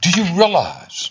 Do 0.00 0.10
you 0.10 0.36
realize? 0.36 1.10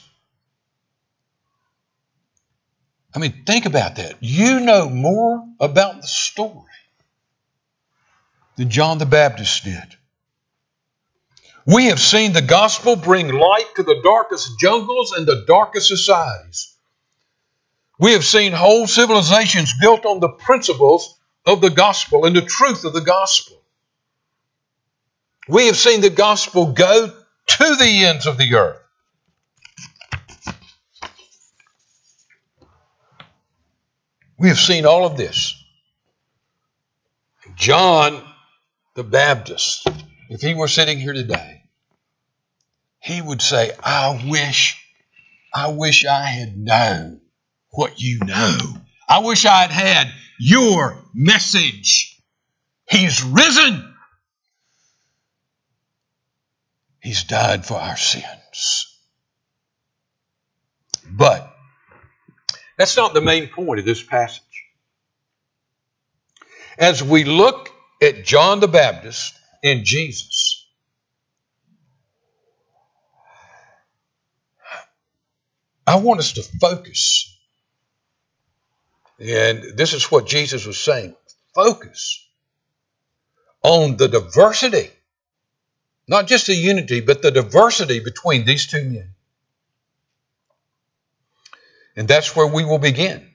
I 3.18 3.20
mean, 3.20 3.46
think 3.48 3.66
about 3.66 3.96
that. 3.96 4.18
You 4.20 4.60
know 4.60 4.88
more 4.92 5.44
about 5.60 6.04
the 6.04 6.08
story 6.08 6.62
than 8.58 8.70
John 8.70 9.00
the 9.00 9.08
Baptist 9.08 9.64
did. 9.64 9.96
We 11.66 11.86
have 11.86 12.00
seen 12.00 12.34
the 12.34 12.44
gospel 12.44 12.96
bring 12.96 13.30
light 13.30 13.74
to 13.78 13.82
the 13.82 14.02
darkest 14.04 14.60
jungles 14.60 15.14
and 15.14 15.26
the 15.26 15.46
darkest 15.48 15.88
societies. 15.88 16.76
We 17.98 18.12
have 18.12 18.24
seen 18.24 18.52
whole 18.52 18.86
civilizations 18.86 19.74
built 19.82 20.06
on 20.06 20.20
the 20.20 20.30
principles 20.30 21.18
of 21.44 21.60
the 21.60 21.72
gospel 21.72 22.26
and 22.26 22.36
the 22.36 22.44
truth 22.44 22.86
of 22.86 22.94
the 22.94 23.02
gospel. 23.02 23.60
We 25.48 25.66
have 25.66 25.78
seen 25.78 26.02
the 26.02 26.12
gospel 26.12 26.72
go 26.72 27.08
to 27.08 27.76
the 27.78 28.06
ends 28.06 28.28
of 28.28 28.38
the 28.38 28.54
earth. 28.54 28.87
We 34.38 34.50
have 34.50 34.60
seen 34.60 34.86
all 34.86 35.06
of 35.06 35.18
this. 35.18 35.56
John 37.56 38.22
the 38.94 39.04
Baptist, 39.04 39.88
if 40.30 40.42
he 40.42 40.54
were 40.54 40.68
sitting 40.68 41.00
here 41.00 41.14
today, 41.14 41.64
he 43.00 43.22
would 43.22 43.42
say, 43.42 43.72
I 43.84 44.24
wish, 44.30 44.84
I 45.54 45.70
wish 45.70 46.06
I 46.06 46.26
had 46.26 46.58
known 46.58 47.22
what 47.70 48.00
you 48.00 48.20
know. 48.20 48.58
I 49.10 49.20
wish 49.20 49.46
I 49.46 49.62
had 49.62 49.72
had 49.72 50.14
your 50.40 51.04
message. 51.14 52.20
He's 52.90 53.24
risen. 53.24 53.94
He's 57.02 57.24
died 57.24 57.66
for 57.66 57.76
our 57.76 57.98
sins. 57.98 58.94
But 61.10 61.57
that's 62.78 62.96
not 62.96 63.14
the 63.14 63.22
main 63.22 63.48
point 63.48 63.80
of 63.80 63.86
this 63.86 64.04
passage. 64.04 64.44
As 66.78 67.04
we 67.04 67.24
look 67.24 67.70
at 68.02 68.24
John 68.24 68.60
the 68.60 68.68
Baptist 68.68 69.34
and 69.64 69.84
Jesus, 69.84 70.68
I 75.88 75.96
want 75.96 76.20
us 76.20 76.34
to 76.34 76.44
focus. 76.44 77.34
And 79.20 79.78
this 79.78 79.94
is 79.94 80.12
what 80.12 80.28
Jesus 80.28 80.66
was 80.66 80.78
saying 80.80 81.16
focus 81.56 82.24
on 83.64 83.98
the 83.98 84.08
diversity, 84.08 84.92
not 86.08 86.28
just 86.28 86.46
the 86.46 86.54
unity, 86.54 87.00
but 87.00 87.24
the 87.24 87.32
diversity 87.32 88.00
between 88.00 88.46
these 88.46 88.68
two 88.68 88.84
men. 88.84 89.16
And 91.98 92.08
that's 92.08 92.36
where 92.36 92.48
we 92.48 92.64
will 92.64 92.78
begin. 92.78 93.28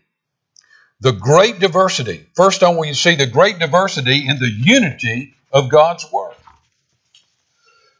The 1.00 1.12
great 1.12 1.58
diversity. 1.58 2.24
First, 2.36 2.62
I 2.62 2.68
want 2.70 2.88
you 2.88 2.94
to 2.94 3.00
see 3.00 3.16
the 3.16 3.26
great 3.26 3.58
diversity 3.58 4.28
in 4.28 4.38
the 4.38 4.48
unity 4.48 5.34
of 5.52 5.68
God's 5.68 6.10
Word. 6.12 6.36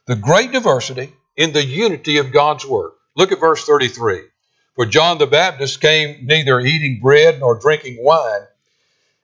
The 0.07 0.15
great 0.15 0.53
diversity 0.53 1.13
in 1.35 1.51
the 1.51 1.63
unity 1.63 2.17
of 2.17 2.31
God's 2.31 2.65
Word. 2.65 2.93
Look 3.15 3.33
at 3.33 3.41
verse 3.41 3.65
33. 3.65 4.21
For 4.75 4.85
John 4.85 5.17
the 5.17 5.27
Baptist 5.27 5.81
came 5.81 6.25
neither 6.25 6.61
eating 6.61 7.01
bread 7.01 7.41
nor 7.41 7.59
drinking 7.59 7.97
wine, 7.99 8.47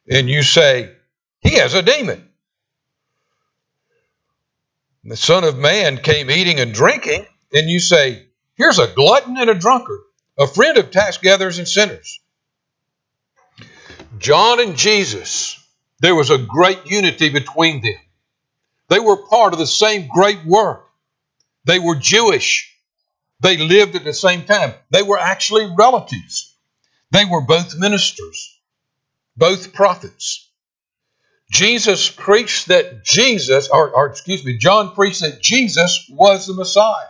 and 0.09 0.29
you 0.29 0.43
say, 0.43 0.91
He 1.39 1.55
has 1.55 1.73
a 1.73 1.81
demon. 1.81 2.29
The 5.05 5.15
Son 5.15 5.45
of 5.45 5.57
Man 5.57 5.97
came 5.97 6.29
eating 6.29 6.59
and 6.59 6.73
drinking, 6.73 7.25
and 7.53 7.69
you 7.69 7.79
say, 7.79 8.25
Here's 8.55 8.77
a 8.77 8.87
glutton 8.87 9.37
and 9.37 9.49
a 9.49 9.55
drunkard, 9.55 10.01
a 10.39 10.47
friend 10.47 10.77
of 10.77 10.89
tax 10.89 11.17
gatherers 11.17 11.59
and 11.59 11.67
sinners. 11.67 12.21
John 14.17 14.61
and 14.61 14.77
Jesus, 14.77 15.61
there 15.99 16.15
was 16.15 16.29
a 16.29 16.37
great 16.37 16.85
unity 16.85 17.29
between 17.29 17.81
them. 17.81 17.99
They 18.87 18.99
were 18.99 19.27
part 19.27 19.53
of 19.53 19.59
the 19.59 19.67
same 19.67 20.07
great 20.07 20.45
work. 20.45 20.87
They 21.65 21.77
were 21.77 21.95
Jewish. 21.95 22.73
They 23.41 23.57
lived 23.57 23.95
at 23.95 24.05
the 24.05 24.13
same 24.13 24.45
time. 24.45 24.73
They 24.89 25.03
were 25.03 25.19
actually 25.19 25.71
relatives. 25.77 26.55
They 27.11 27.25
were 27.25 27.41
both 27.41 27.77
ministers, 27.77 28.59
both 29.35 29.73
prophets. 29.73 30.49
Jesus 31.51 32.09
preached 32.09 32.67
that 32.67 33.03
Jesus, 33.03 33.67
or, 33.69 33.91
or 33.91 34.07
excuse 34.07 34.45
me, 34.45 34.57
John 34.57 34.93
preached 34.93 35.21
that 35.21 35.41
Jesus 35.41 36.09
was 36.09 36.47
the 36.47 36.53
Messiah. 36.53 37.07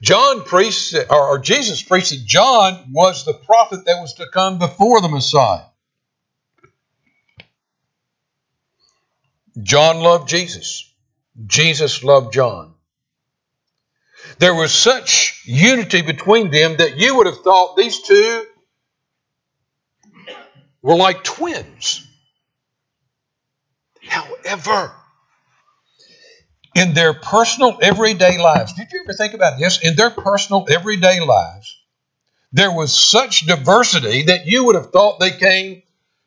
John 0.00 0.44
preached, 0.44 0.94
or, 1.10 1.38
Jesus 1.38 1.82
preached 1.82 2.10
that 2.10 2.24
John 2.24 2.92
was 2.92 3.24
the 3.24 3.34
prophet 3.34 3.84
that 3.86 4.00
was 4.00 4.14
to 4.14 4.26
come 4.32 4.58
before 4.58 5.00
the 5.00 5.08
Messiah. 5.08 5.64
John 9.60 10.00
loved 10.00 10.28
Jesus. 10.28 10.92
Jesus 11.46 12.04
loved 12.04 12.32
John. 12.32 12.74
There 14.38 14.54
was 14.54 14.72
such 14.72 15.42
unity 15.46 16.02
between 16.02 16.50
them 16.50 16.76
that 16.76 16.96
you 16.96 17.16
would 17.16 17.26
have 17.26 17.40
thought 17.40 17.76
these 17.76 18.00
two 18.00 18.44
were 20.82 20.96
like 20.96 21.24
twins. 21.24 22.06
However, 24.02 24.92
in 26.78 26.94
their 26.94 27.12
personal 27.12 27.76
everyday 27.82 28.38
lives, 28.38 28.72
did 28.74 28.92
you 28.92 29.00
ever 29.02 29.12
think 29.12 29.34
about 29.34 29.58
this? 29.58 29.80
In 29.82 29.96
their 29.96 30.10
personal 30.10 30.64
everyday 30.70 31.18
lives, 31.18 31.76
there 32.52 32.70
was 32.70 32.96
such 32.96 33.46
diversity 33.46 34.24
that 34.24 34.46
you 34.46 34.64
would 34.64 34.76
have 34.76 34.90
thought 34.90 35.18
they 35.18 35.32
came 35.32 35.82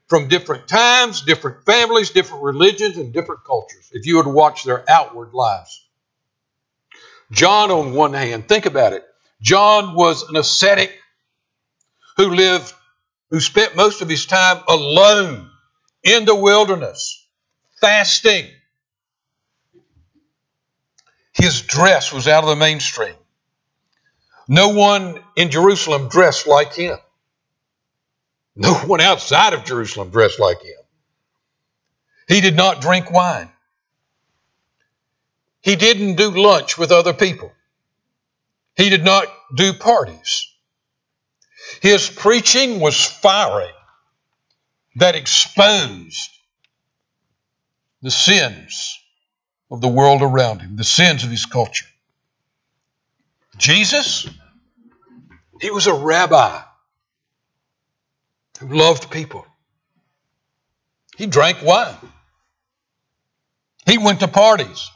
from 0.07 0.27
different 0.27 0.67
times, 0.67 1.21
different 1.21 1.65
families, 1.65 2.09
different 2.09 2.43
religions, 2.43 2.97
and 2.97 3.13
different 3.13 3.45
cultures 3.45 3.89
if 3.93 4.05
you 4.05 4.17
would 4.17 4.27
watch 4.27 4.63
their 4.65 4.83
outward 4.89 5.33
lives. 5.33 5.87
John, 7.31 7.71
on 7.71 7.93
one 7.93 8.13
hand, 8.13 8.49
think 8.49 8.65
about 8.65 8.91
it. 8.91 9.05
John 9.41 9.95
was 9.95 10.27
an 10.29 10.35
ascetic 10.35 10.91
who 12.17 12.35
lived, 12.35 12.73
who 13.29 13.39
spent 13.39 13.77
most 13.77 14.01
of 14.01 14.09
his 14.09 14.25
time 14.25 14.61
alone 14.67 15.49
in 16.03 16.25
the 16.25 16.35
wilderness, 16.35 17.25
fasting. 17.79 18.47
His 21.33 21.61
dress 21.61 22.11
was 22.11 22.27
out 22.27 22.43
of 22.43 22.49
the 22.49 22.55
mainstream. 22.55 23.15
No 24.47 24.69
one 24.69 25.23
in 25.35 25.49
Jerusalem 25.49 26.09
dressed 26.09 26.47
like 26.47 26.73
him. 26.73 26.97
No 28.55 28.73
one 28.73 28.99
outside 28.99 29.53
of 29.53 29.63
Jerusalem 29.63 30.09
dressed 30.09 30.39
like 30.39 30.61
him. 30.61 30.75
He 32.27 32.41
did 32.41 32.55
not 32.55 32.81
drink 32.81 33.11
wine. 33.11 33.49
He 35.61 35.75
didn't 35.75 36.15
do 36.15 36.31
lunch 36.31 36.77
with 36.77 36.91
other 36.91 37.13
people. 37.13 37.51
He 38.75 38.89
did 38.89 39.05
not 39.05 39.27
do 39.55 39.73
parties. 39.73 40.47
His 41.81 42.09
preaching 42.09 42.79
was 42.79 43.03
fiery 43.03 43.71
that 44.95 45.15
exposed 45.15 46.29
the 48.01 48.11
sins 48.11 49.00
of 49.71 49.79
the 49.79 49.87
world 49.87 50.21
around 50.21 50.59
him, 50.59 50.75
the 50.75 50.83
sins 50.83 51.23
of 51.23 51.31
his 51.31 51.45
culture. 51.45 51.85
Jesus, 53.57 54.27
he 55.61 55.71
was 55.71 55.87
a 55.87 55.93
rabbi 55.93 56.61
who 58.59 58.67
loved 58.67 59.09
people. 59.09 59.45
He 61.17 61.25
drank 61.25 61.63
wine. 61.63 61.95
He 63.85 63.97
went 63.97 64.19
to 64.19 64.27
parties. 64.27 64.89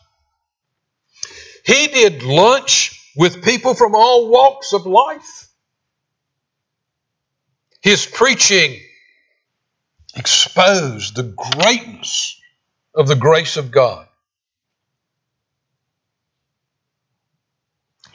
He 1.66 1.88
did 1.88 2.24
lunch 2.24 3.12
with 3.16 3.44
people 3.44 3.74
from 3.74 3.96
all 3.96 4.30
walks 4.30 4.74
of 4.74 4.86
life. 4.86 5.48
His 7.82 8.06
preaching 8.06 8.80
exposed 10.16 11.16
the 11.16 11.24
greatness 11.24 12.40
of 12.94 13.08
the 13.08 13.16
grace 13.16 13.58
of 13.58 13.72
God. 13.72 14.08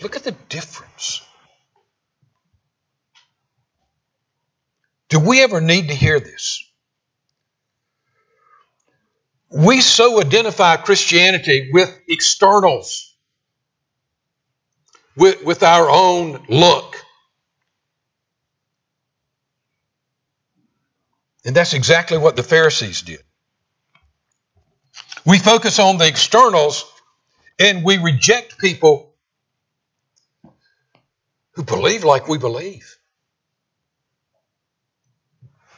Look 0.02 0.16
at 0.16 0.24
the 0.24 0.34
difference. 0.48 1.22
Do 5.08 5.18
we 5.18 5.42
ever 5.42 5.60
need 5.60 5.88
to 5.88 5.94
hear 5.94 6.20
this? 6.20 6.64
We 9.50 9.80
so 9.80 10.20
identify 10.20 10.76
Christianity 10.76 11.70
with 11.72 11.98
externals 12.08 13.10
with, 15.16 15.44
with 15.44 15.62
our 15.62 15.88
own 15.90 16.44
look. 16.48 16.96
And 21.44 21.54
that's 21.54 21.74
exactly 21.74 22.18
what 22.18 22.36
the 22.36 22.42
Pharisees 22.42 23.02
did. 23.02 23.22
We 25.26 25.38
focus 25.38 25.78
on 25.78 25.98
the 25.98 26.06
externals 26.06 26.90
and 27.58 27.84
we 27.84 27.98
reject 27.98 28.58
people 28.58 29.09
who 31.52 31.62
believe 31.62 32.04
like 32.04 32.28
we 32.28 32.38
believe. 32.38 32.96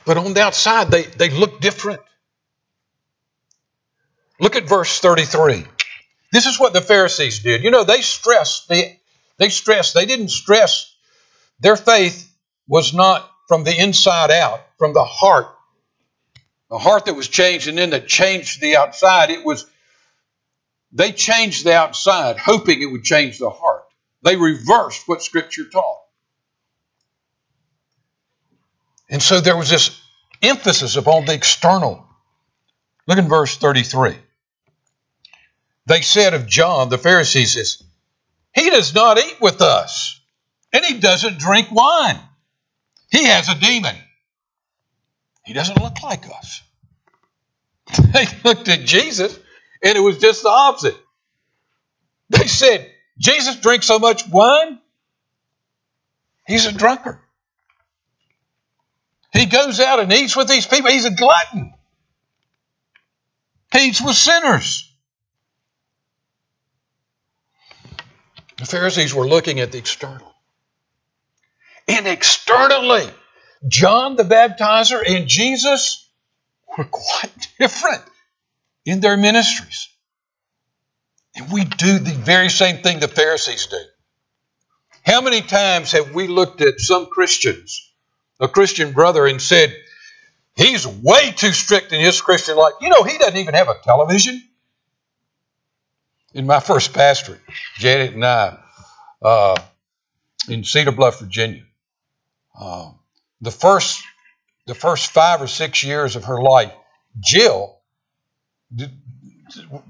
But 0.04 0.18
on 0.18 0.34
the 0.34 0.42
outside, 0.42 0.90
they, 0.90 1.02
they 1.02 1.30
look 1.30 1.60
different. 1.60 2.00
Look 4.40 4.56
at 4.56 4.64
verse 4.64 4.98
33. 4.98 5.64
This 6.32 6.46
is 6.46 6.58
what 6.58 6.72
the 6.72 6.80
Pharisees 6.80 7.40
did. 7.40 7.62
You 7.62 7.70
know, 7.70 7.84
they 7.84 8.00
stressed 8.00 8.68
the 8.68 8.96
they 9.38 9.48
stressed, 9.48 9.94
they 9.94 10.06
didn't 10.06 10.28
stress, 10.28 10.94
their 11.58 11.76
faith 11.76 12.32
was 12.68 12.94
not 12.94 13.28
from 13.48 13.64
the 13.64 13.76
inside 13.76 14.30
out, 14.30 14.60
from 14.78 14.94
the 14.94 15.04
heart. 15.04 15.48
The 16.70 16.78
heart 16.78 17.06
that 17.06 17.14
was 17.14 17.28
changed 17.28 17.66
and 17.66 17.76
then 17.76 17.90
that 17.90 18.06
changed 18.06 18.60
the 18.60 18.76
outside. 18.76 19.30
It 19.30 19.44
was, 19.44 19.66
they 20.92 21.12
changed 21.12 21.64
the 21.64 21.74
outside, 21.74 22.38
hoping 22.38 22.80
it 22.82 22.86
would 22.86 23.04
change 23.04 23.38
the 23.38 23.50
heart. 23.50 23.81
They 24.22 24.36
reversed 24.36 25.06
what 25.06 25.22
Scripture 25.22 25.64
taught. 25.64 25.98
And 29.10 29.22
so 29.22 29.40
there 29.40 29.56
was 29.56 29.68
this 29.68 30.00
emphasis 30.40 30.96
upon 30.96 31.26
the 31.26 31.34
external. 31.34 32.06
Look 33.06 33.18
in 33.18 33.28
verse 33.28 33.56
33. 33.56 34.16
They 35.86 36.00
said 36.00 36.34
of 36.34 36.46
John, 36.46 36.88
the 36.88 36.98
Pharisees, 36.98 37.82
he 38.54 38.70
does 38.70 38.94
not 38.94 39.18
eat 39.18 39.36
with 39.40 39.60
us, 39.60 40.20
and 40.72 40.84
he 40.84 40.98
doesn't 40.98 41.38
drink 41.38 41.70
wine. 41.72 42.18
He 43.10 43.24
has 43.24 43.48
a 43.48 43.54
demon. 43.54 43.96
He 45.44 45.52
doesn't 45.52 45.80
look 45.80 46.02
like 46.02 46.24
us. 46.30 46.62
They 48.12 48.26
looked 48.44 48.68
at 48.68 48.84
Jesus, 48.84 49.38
and 49.82 49.96
it 49.96 50.00
was 50.00 50.18
just 50.18 50.42
the 50.42 50.48
opposite. 50.48 50.96
They 52.30 52.46
said, 52.46 52.90
Jesus 53.22 53.56
drinks 53.56 53.86
so 53.86 54.00
much 54.00 54.28
wine, 54.28 54.80
he's 56.44 56.66
a 56.66 56.72
drunkard. 56.72 57.20
He 59.32 59.46
goes 59.46 59.78
out 59.78 60.00
and 60.00 60.12
eats 60.12 60.36
with 60.36 60.48
these 60.48 60.66
people. 60.66 60.90
He's 60.90 61.04
a 61.04 61.10
glutton. 61.10 61.72
He 63.72 63.88
eats 63.88 64.02
with 64.02 64.16
sinners. 64.16 64.92
The 68.58 68.66
Pharisees 68.66 69.14
were 69.14 69.26
looking 69.26 69.60
at 69.60 69.72
the 69.72 69.78
external. 69.78 70.34
And 71.88 72.06
externally, 72.06 73.08
John 73.66 74.16
the 74.16 74.24
Baptizer 74.24 75.00
and 75.06 75.28
Jesus 75.28 76.08
were 76.76 76.84
quite 76.84 77.48
different 77.58 78.02
in 78.84 79.00
their 79.00 79.16
ministries. 79.16 79.88
And 81.34 81.50
we 81.50 81.64
do 81.64 81.98
the 81.98 82.12
very 82.12 82.50
same 82.50 82.82
thing 82.82 83.00
the 83.00 83.08
Pharisees 83.08 83.66
do. 83.66 83.78
How 85.04 85.20
many 85.20 85.40
times 85.40 85.92
have 85.92 86.14
we 86.14 86.28
looked 86.28 86.60
at 86.60 86.78
some 86.78 87.06
Christians, 87.06 87.92
a 88.38 88.48
Christian 88.48 88.92
brother, 88.92 89.26
and 89.26 89.40
said, 89.40 89.74
he's 90.54 90.86
way 90.86 91.32
too 91.32 91.52
strict 91.52 91.92
in 91.92 92.00
his 92.00 92.20
Christian 92.20 92.56
life? 92.56 92.74
You 92.80 92.90
know, 92.90 93.02
he 93.02 93.18
doesn't 93.18 93.36
even 93.36 93.54
have 93.54 93.68
a 93.68 93.78
television 93.82 94.42
in 96.34 96.46
my 96.46 96.60
first 96.60 96.92
pastorate, 96.92 97.40
Janet 97.76 98.14
and 98.14 98.24
I, 98.24 98.58
uh, 99.20 99.56
in 100.48 100.64
Cedar 100.64 100.92
Bluff, 100.92 101.20
Virginia, 101.20 101.62
uh, 102.58 102.90
the 103.40 103.50
first 103.50 104.02
the 104.66 104.74
first 104.74 105.10
five 105.10 105.42
or 105.42 105.48
six 105.48 105.82
years 105.82 106.14
of 106.14 106.24
her 106.24 106.40
life, 106.40 106.72
Jill, 107.18 107.80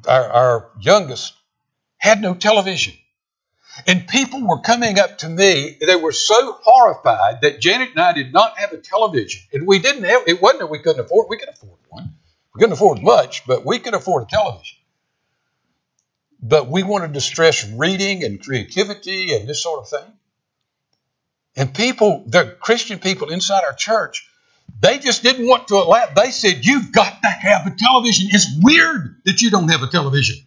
our, 0.08 0.24
our 0.24 0.70
youngest, 0.80 1.34
had 1.98 2.20
no 2.20 2.34
television. 2.34 2.94
And 3.86 4.06
people 4.06 4.46
were 4.46 4.60
coming 4.60 4.98
up 4.98 5.18
to 5.18 5.28
me. 5.28 5.78
They 5.80 5.96
were 5.96 6.12
so 6.12 6.58
horrified 6.62 7.40
that 7.42 7.60
Janet 7.60 7.90
and 7.90 8.00
I 8.00 8.12
did 8.12 8.32
not 8.32 8.58
have 8.58 8.72
a 8.72 8.76
television. 8.76 9.42
And 9.52 9.66
we 9.66 9.78
didn't 9.78 10.04
have, 10.04 10.22
it 10.26 10.42
wasn't 10.42 10.60
that 10.60 10.66
we 10.66 10.80
couldn't 10.80 11.04
afford, 11.04 11.28
we 11.30 11.38
could 11.38 11.48
afford 11.48 11.78
one. 11.88 12.14
We 12.54 12.58
couldn't 12.58 12.74
afford 12.74 13.02
much, 13.02 13.46
but 13.46 13.64
we 13.64 13.78
could 13.78 13.94
afford 13.94 14.24
a 14.24 14.26
television 14.26 14.78
but 16.42 16.68
we 16.68 16.82
wanted 16.82 17.14
to 17.14 17.20
stress 17.20 17.64
reading 17.70 18.24
and 18.24 18.42
creativity 18.42 19.32
and 19.34 19.48
this 19.48 19.62
sort 19.62 19.78
of 19.78 19.88
thing. 19.88 20.12
And 21.54 21.72
people, 21.72 22.24
the 22.26 22.56
Christian 22.60 22.98
people 22.98 23.30
inside 23.30 23.62
our 23.64 23.74
church, 23.74 24.28
they 24.80 24.98
just 24.98 25.22
didn't 25.22 25.46
want 25.46 25.68
to 25.68 25.74
allow. 25.76 26.06
They 26.14 26.30
said, 26.30 26.64
"You've 26.64 26.92
got 26.92 27.22
to 27.22 27.28
have 27.28 27.66
a 27.66 27.74
television. 27.76 28.28
It's 28.30 28.46
weird 28.60 29.22
that 29.24 29.40
you 29.40 29.50
don't 29.50 29.68
have 29.68 29.82
a 29.82 29.88
television." 29.88 30.44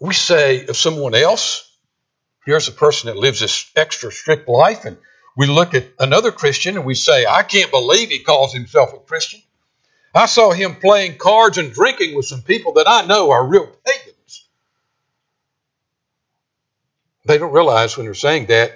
we 0.00 0.14
say 0.14 0.66
of 0.66 0.76
someone 0.76 1.14
else, 1.14 1.70
here's 2.46 2.68
a 2.68 2.72
person 2.72 3.08
that 3.08 3.16
lives 3.16 3.40
this 3.40 3.70
extra 3.76 4.10
strict 4.10 4.48
life, 4.48 4.86
and 4.86 4.96
we 5.36 5.46
look 5.46 5.74
at 5.74 5.86
another 5.98 6.32
Christian 6.32 6.76
and 6.76 6.86
we 6.86 6.94
say, 6.94 7.26
I 7.26 7.42
can't 7.42 7.70
believe 7.70 8.08
he 8.08 8.24
calls 8.24 8.52
himself 8.52 8.92
a 8.94 8.98
Christian. 8.98 9.40
I 10.14 10.26
saw 10.26 10.50
him 10.50 10.76
playing 10.76 11.18
cards 11.18 11.58
and 11.58 11.72
drinking 11.72 12.16
with 12.16 12.26
some 12.26 12.42
people 12.42 12.72
that 12.74 12.88
I 12.88 13.06
know 13.06 13.30
are 13.30 13.46
real 13.46 13.66
pagans. 13.66 14.09
They 17.26 17.38
don't 17.38 17.52
realize 17.52 17.96
when 17.96 18.06
they're 18.06 18.14
saying 18.14 18.46
that 18.46 18.72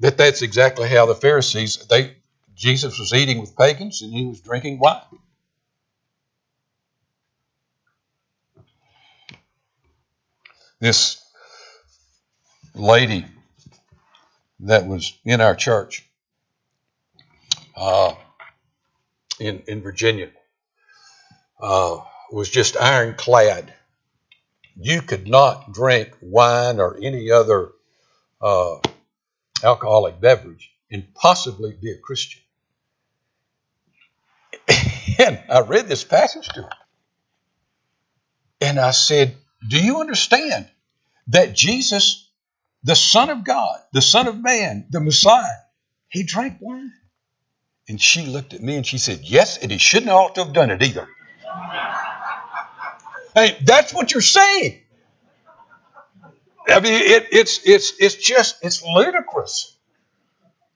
that 0.00 0.16
that's 0.16 0.42
exactly 0.42 0.88
how 0.88 1.06
the 1.06 1.14
Pharisees 1.14 1.86
they 1.88 2.16
Jesus 2.54 2.98
was 2.98 3.12
eating 3.14 3.40
with 3.40 3.56
pagans 3.56 4.02
and 4.02 4.12
he 4.12 4.26
was 4.26 4.40
drinking 4.40 4.78
wine. 4.78 5.02
This 10.80 11.22
lady 12.74 13.24
that 14.60 14.86
was 14.86 15.16
in 15.24 15.40
our 15.40 15.54
church 15.54 16.08
uh, 17.76 18.14
in, 19.40 19.62
in 19.68 19.82
Virginia 19.82 20.30
uh, 21.60 21.98
was 22.32 22.50
just 22.50 22.76
ironclad. 22.76 23.72
You 24.80 25.02
could 25.02 25.26
not 25.26 25.72
drink 25.72 26.16
wine 26.20 26.78
or 26.78 26.98
any 27.02 27.30
other 27.32 27.72
uh, 28.40 28.76
alcoholic 29.62 30.20
beverage 30.20 30.70
and 30.90 31.12
possibly 31.14 31.72
be 31.72 31.90
a 31.90 31.98
Christian. 31.98 32.42
and 35.18 35.40
I 35.50 35.60
read 35.60 35.88
this 35.88 36.04
passage 36.04 36.48
to 36.48 36.62
her. 36.62 36.70
And 38.60 38.78
I 38.78 38.92
said, 38.92 39.36
Do 39.68 39.82
you 39.82 40.00
understand 40.00 40.68
that 41.28 41.54
Jesus, 41.54 42.30
the 42.84 42.96
Son 42.96 43.30
of 43.30 43.44
God, 43.44 43.80
the 43.92 44.02
Son 44.02 44.28
of 44.28 44.40
Man, 44.40 44.86
the 44.90 45.00
Messiah, 45.00 45.56
he 46.08 46.22
drank 46.22 46.58
wine? 46.60 46.92
And 47.88 48.00
she 48.00 48.26
looked 48.26 48.54
at 48.54 48.62
me 48.62 48.76
and 48.76 48.86
she 48.86 48.98
said, 48.98 49.20
Yes, 49.22 49.58
and 49.58 49.72
he 49.72 49.78
shouldn't 49.78 50.10
ought 50.10 50.36
to 50.36 50.44
have 50.44 50.52
done 50.52 50.70
it 50.70 50.82
either. 50.82 51.08
Hey, 53.34 53.58
that's 53.64 53.92
what 53.94 54.12
you're 54.12 54.20
saying. 54.20 54.80
I 56.68 56.80
mean, 56.80 56.94
it, 56.94 57.28
it's 57.32 57.60
it's 57.64 57.94
it's 57.98 58.14
just 58.16 58.58
it's 58.62 58.82
ludicrous. 58.82 59.74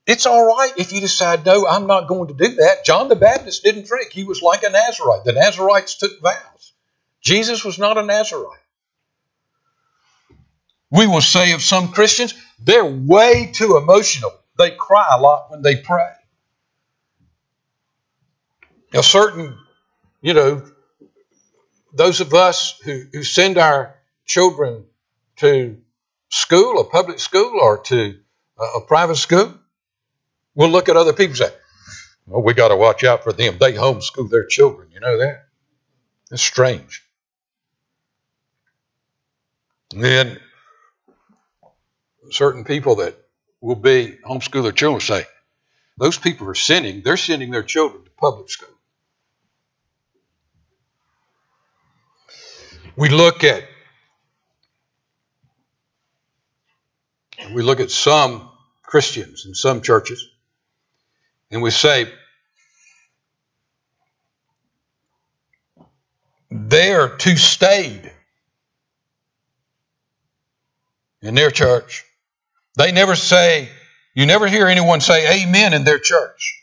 It's 0.07 0.27
all 0.27 0.45
right 0.45 0.73
if 0.77 0.93
you 0.93 1.01
decide, 1.01 1.47
no, 1.47 1.67
I'm 1.67 1.87
not 1.87 2.09
going 2.09 2.29
to 2.29 2.35
do 2.35 2.57
that. 2.57 2.85
John 2.85 3.09
the 3.09 3.17
Baptist 3.17 3.63
didn't 3.63 3.87
drink. 3.87 4.11
He 4.11 4.25
was 4.25 4.43
like 4.43 4.63
a 4.65 4.71
Nazarite. 4.71 5.25
The 5.25 5.33
Nazarites 5.33 5.97
took 5.97 6.21
vows. 6.21 6.73
Jesus 7.21 7.65
was 7.65 7.79
not 7.79 7.99
a 7.99 8.03
Nazarite. 8.03 8.59
We 10.91 11.07
will 11.07 11.21
say 11.21 11.53
of 11.53 11.63
some 11.63 11.89
Christians, 11.89 12.35
they're 12.59 12.85
way 12.85 13.51
too 13.55 13.77
emotional. 13.77 14.33
They 14.59 14.73
cry 14.73 15.07
a 15.13 15.21
lot 15.21 15.51
when 15.51 15.63
they 15.63 15.77
pray. 15.77 16.11
A 18.93 19.03
certain, 19.03 19.57
you 20.21 20.35
know, 20.35 20.63
those 21.93 22.21
of 22.21 22.35
us 22.35 22.79
who, 22.85 23.05
who 23.13 23.23
send 23.23 23.59
our 23.59 23.97
children 24.27 24.85
to 25.37 25.79
school, 26.31 26.81
a 26.81 26.85
public 26.85 27.19
school, 27.19 27.59
or 27.61 27.79
to 27.79 28.19
a, 28.59 28.65
a 28.79 28.81
private 28.87 29.17
school, 29.17 29.55
We'll 30.55 30.69
look 30.69 30.89
at 30.89 30.97
other 30.97 31.13
people 31.13 31.31
and 31.31 31.37
say, 31.37 31.51
well, 32.27 32.43
we 32.43 32.55
got 32.55 32.69
to 32.69 32.77
watch 32.77 33.05
out 33.05 33.25
for 33.25 33.33
them. 33.33 33.57
They 33.59 33.73
homeschool 33.73 34.31
their 34.31 34.47
children. 34.47 34.91
You 34.93 35.01
know 35.01 35.19
that? 35.19 35.47
It's 36.31 36.43
strange. 36.43 37.03
And 39.93 40.05
then 40.05 40.39
certain 42.31 42.65
people 42.65 42.97
that 42.97 43.17
will 43.61 43.77
be 43.77 44.19
homeschool 44.27 44.63
their 44.63 44.73
children 44.73 45.01
say, 45.01 45.27
those 45.99 46.19
people 46.19 46.49
are 46.49 46.55
sending, 46.55 47.03
they're 47.03 47.17
sending 47.17 47.51
their 47.51 47.63
children 47.63 48.05
to 48.05 48.11
public 48.11 48.51
school. 48.51 48.72
We 52.97 53.09
look 53.09 53.43
at 53.45 53.65
we 57.53 57.63
look 57.63 57.81
at 57.81 57.91
some 57.91 58.51
Christians 58.83 59.47
in 59.47 59.55
some 59.55 59.83
churches 59.83 60.29
and 61.51 61.63
we 61.63 61.71
say, 61.71 62.07
they're 66.51 67.09
too 67.17 67.37
staid 67.37 68.13
in 71.23 71.35
their 71.35 71.51
church. 71.51 72.05
They 72.77 72.93
never 72.93 73.17
say, 73.17 73.69
you 74.15 74.27
never 74.27 74.47
hear 74.47 74.67
anyone 74.67 75.01
say 75.01 75.43
amen 75.43 75.73
in 75.73 75.85
their 75.85 75.99
church. 75.99 76.62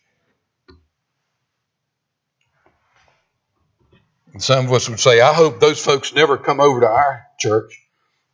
And 4.34 4.44
some 4.44 4.66
of 4.66 4.74
us 4.74 4.90
would 4.90 5.00
say, 5.00 5.22
I 5.22 5.34
hope 5.34 5.60
those 5.60 5.84
folks 5.84 6.14
never 6.14 6.38
come 6.38 6.60
over 6.60 6.82
to 6.82 6.88
our 6.88 7.26
church. 7.40 7.82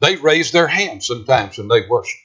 They 0.02 0.18
raise 0.18 0.52
their 0.52 0.68
hands 0.68 1.08
sometimes 1.08 1.58
when 1.58 1.68
they 1.68 1.88
worship. 1.88 2.20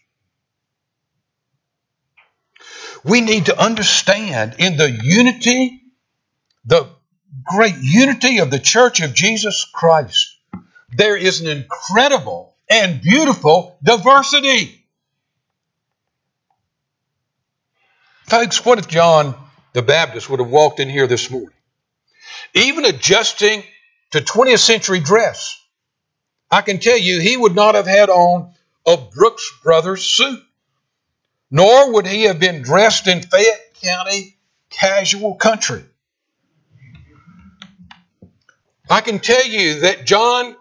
we 3.05 3.21
need 3.21 3.47
to 3.47 3.59
understand 3.59 4.57
in 4.59 4.77
the 4.77 4.91
unity, 4.91 5.83
the 6.65 6.89
great 7.45 7.77
unity 7.81 8.39
of 8.39 8.51
the 8.51 8.59
church 8.59 9.01
of 9.01 9.15
Jesus 9.15 9.65
Christ, 9.65 10.39
there 10.91 11.17
is 11.17 11.41
an 11.41 11.49
incredible 11.49 12.55
and 12.69 13.01
beautiful 13.01 13.79
diversity. 13.83 14.85
Folks, 18.27 18.65
what 18.65 18.79
if 18.79 18.89
John 18.89 19.35
the 19.73 19.83
Baptist 19.83 20.29
would 20.31 20.41
have 20.41 20.51
walked 20.51 20.81
in 20.81 20.89
here 20.89 21.07
this 21.07 21.31
morning? 21.31 21.51
Even 22.55 22.85
adjusting 22.85 23.63
to 24.11 24.21
20th 24.21 24.59
century 24.59 25.01
dress, 25.01 25.57
I 26.51 26.63
can 26.63 26.79
tell 26.79 26.99
you 26.99 27.21
he 27.21 27.37
would 27.37 27.55
not 27.55 27.75
have 27.75 27.87
had 27.87 28.11
on 28.11 28.55
a 28.87 28.97
Brooks 28.97 29.51
Brothers 29.63 30.05
suit 30.05 30.41
nor 31.51 31.93
would 31.93 32.07
he 32.07 32.23
have 32.23 32.39
been 32.39 32.63
dressed 32.63 33.09
in 33.09 33.23
Fayette 33.23 33.75
County 33.83 34.37
casual 34.69 35.35
country. 35.35 35.85
I 38.89 39.01
can 39.01 39.19
tell 39.19 39.45
you 39.45 39.81
that 39.81 40.07
John 40.07 40.57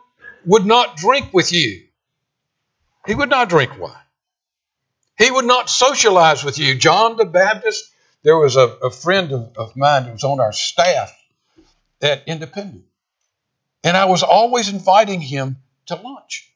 would 0.45 0.65
not 0.65 0.97
drink 0.97 1.31
with 1.33 1.51
you. 1.51 1.83
He 3.05 3.15
would 3.15 3.29
not 3.29 3.49
drink 3.49 3.79
wine. 3.79 3.93
He 5.17 5.29
would 5.29 5.45
not 5.45 5.69
socialize 5.69 6.43
with 6.43 6.57
you. 6.57 6.75
John 6.75 7.17
the 7.17 7.25
Baptist, 7.25 7.85
there 8.23 8.37
was 8.37 8.55
a, 8.55 8.67
a 8.83 8.91
friend 8.91 9.31
of, 9.31 9.57
of 9.57 9.75
mine 9.75 10.05
who 10.05 10.11
was 10.11 10.23
on 10.23 10.39
our 10.39 10.53
staff 10.53 11.13
at 12.01 12.27
Independent. 12.27 12.85
And 13.83 13.95
I 13.95 14.05
was 14.05 14.23
always 14.23 14.69
inviting 14.69 15.21
him 15.21 15.57
to 15.87 15.95
lunch. 15.95 16.51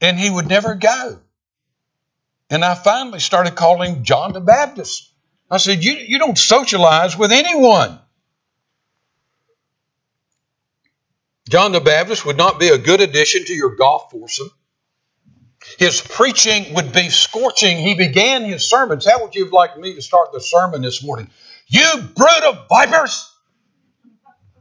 And 0.00 0.18
he 0.18 0.30
would 0.30 0.46
never 0.46 0.74
go. 0.74 1.20
And 2.50 2.64
I 2.64 2.74
finally 2.74 3.20
started 3.20 3.54
calling 3.54 4.04
John 4.04 4.32
the 4.32 4.40
Baptist. 4.40 5.12
I 5.50 5.58
said, 5.58 5.84
You, 5.84 5.92
you 5.92 6.18
don't 6.18 6.38
socialize 6.38 7.16
with 7.16 7.32
anyone. 7.32 7.98
John 11.48 11.72
the 11.72 11.80
Baptist 11.80 12.26
would 12.26 12.36
not 12.36 12.60
be 12.60 12.68
a 12.68 12.78
good 12.78 13.00
addition 13.00 13.44
to 13.46 13.54
your 13.54 13.74
golf 13.76 14.10
foursome. 14.10 14.50
His 15.78 16.00
preaching 16.00 16.74
would 16.74 16.92
be 16.92 17.08
scorching. 17.08 17.78
He 17.78 17.94
began 17.94 18.44
his 18.44 18.68
sermons. 18.68 19.06
How 19.06 19.22
would 19.22 19.34
you 19.34 19.44
have 19.44 19.52
liked 19.52 19.78
me 19.78 19.94
to 19.94 20.02
start 20.02 20.32
the 20.32 20.40
sermon 20.40 20.82
this 20.82 21.02
morning? 21.02 21.30
You 21.66 22.02
brood 22.14 22.44
of 22.44 22.66
vipers! 22.68 23.30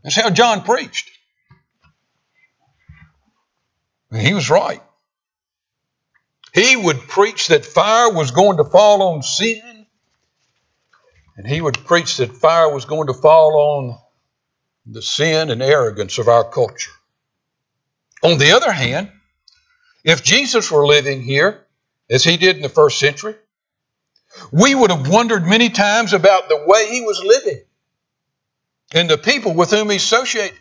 That's 0.08 0.16
how 0.16 0.30
John 0.30 0.64
preached. 0.64 1.12
And 4.10 4.22
he 4.22 4.34
was 4.34 4.50
right. 4.50 4.82
He 6.54 6.78
would 6.78 7.10
preach 7.10 7.48
that 7.48 7.66
fire 7.66 8.10
was 8.14 8.32
going 8.32 8.56
to 8.56 8.64
fall 8.64 9.04
on 9.04 9.22
sin, 9.22 9.86
and 11.36 11.46
he 11.46 11.60
would 11.60 11.84
preach 11.84 12.16
that 12.18 12.32
fire 12.32 12.74
was 12.74 12.86
going 12.86 13.08
to 13.08 13.14
fall 13.14 13.58
on 13.58 13.98
the 14.86 15.02
sin 15.02 15.50
and 15.50 15.62
arrogance 15.62 16.18
of 16.20 16.30
our 16.30 16.50
culture. 16.50 16.94
On 18.24 18.38
the 18.38 18.54
other 18.54 18.72
hand, 18.72 19.12
if 20.06 20.24
Jesus 20.24 20.72
were 20.72 20.88
living 20.88 21.22
here, 21.22 21.66
as 22.10 22.24
he 22.24 22.38
did 22.38 22.56
in 22.56 22.62
the 22.62 22.70
first 22.70 22.98
century, 22.98 23.36
we 24.54 24.74
would 24.74 24.90
have 24.90 25.10
wondered 25.10 25.46
many 25.46 25.68
times 25.68 26.14
about 26.14 26.48
the 26.48 26.64
way 26.66 26.90
he 26.90 27.02
was 27.02 27.22
living 27.22 27.62
and 28.94 29.10
the 29.10 29.18
people 29.18 29.54
with 29.54 29.72
whom 29.72 29.90
he 29.90 29.98
associated. 29.98 30.58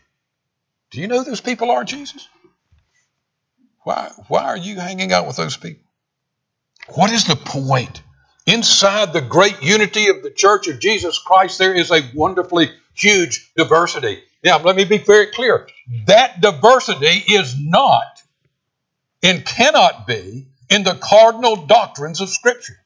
Do 0.91 1.01
you 1.01 1.09
know 1.09 1.19
who 1.19 1.25
those 1.25 1.41
people 1.41 1.71
are 1.71 1.85
Jesus? 1.85 2.29
Why, 3.83 4.11
why 4.29 4.45
are 4.45 4.57
you 4.57 4.77
hanging 4.77 5.13
out 5.13 5.27
with 5.27 5.37
those 5.37 5.57
people? 5.57 5.85
What 6.95 7.13
is 7.13 7.25
the 7.25 7.37
point? 7.37 8.03
Inside 8.47 9.13
the 9.13 9.21
great 9.21 9.63
unity 9.63 10.09
of 10.09 10.23
the 10.23 10.31
church 10.31 10.69
of 10.69 10.81
Jesus 10.81 11.19
Christ, 11.19 11.59
there 11.59 11.75
is 11.75 11.91
a 11.91 12.09
wonderfully 12.15 12.71
huge 12.95 13.53
diversity. 13.57 14.23
Now, 14.45 14.59
let 14.61 14.77
me 14.77 14.85
be 14.85 14.99
very 14.99 15.27
clear. 15.27 15.67
That 16.07 16.41
diversity 16.41 17.25
is 17.29 17.57
not 17.59 18.23
and 19.23 19.45
cannot 19.45 20.07
be 20.07 20.47
in 20.71 20.85
the 20.85 20.95
cardinal 20.95 21.67
doctrines 21.67 22.21
of 22.21 22.29
Scripture. 22.29 22.77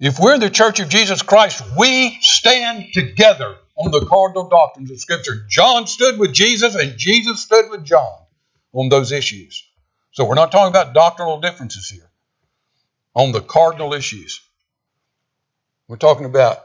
If 0.00 0.18
we're 0.18 0.38
the 0.38 0.48
Church 0.48 0.80
of 0.80 0.88
Jesus 0.88 1.20
Christ, 1.20 1.62
we 1.78 2.18
stand 2.22 2.94
together 2.94 3.54
on 3.76 3.90
the 3.90 4.06
cardinal 4.06 4.48
doctrines 4.48 4.90
of 4.90 4.98
Scripture. 4.98 5.44
John 5.46 5.86
stood 5.86 6.18
with 6.18 6.32
Jesus, 6.32 6.74
and 6.74 6.96
Jesus 6.96 7.40
stood 7.42 7.70
with 7.70 7.84
John 7.84 8.18
on 8.72 8.88
those 8.88 9.12
issues. 9.12 9.62
So 10.12 10.24
we're 10.24 10.36
not 10.36 10.52
talking 10.52 10.70
about 10.70 10.94
doctrinal 10.94 11.40
differences 11.40 11.90
here 11.90 12.10
on 13.14 13.32
the 13.32 13.42
cardinal 13.42 13.92
issues. 13.92 14.40
We're 15.86 15.98
talking 15.98 16.24
about 16.24 16.64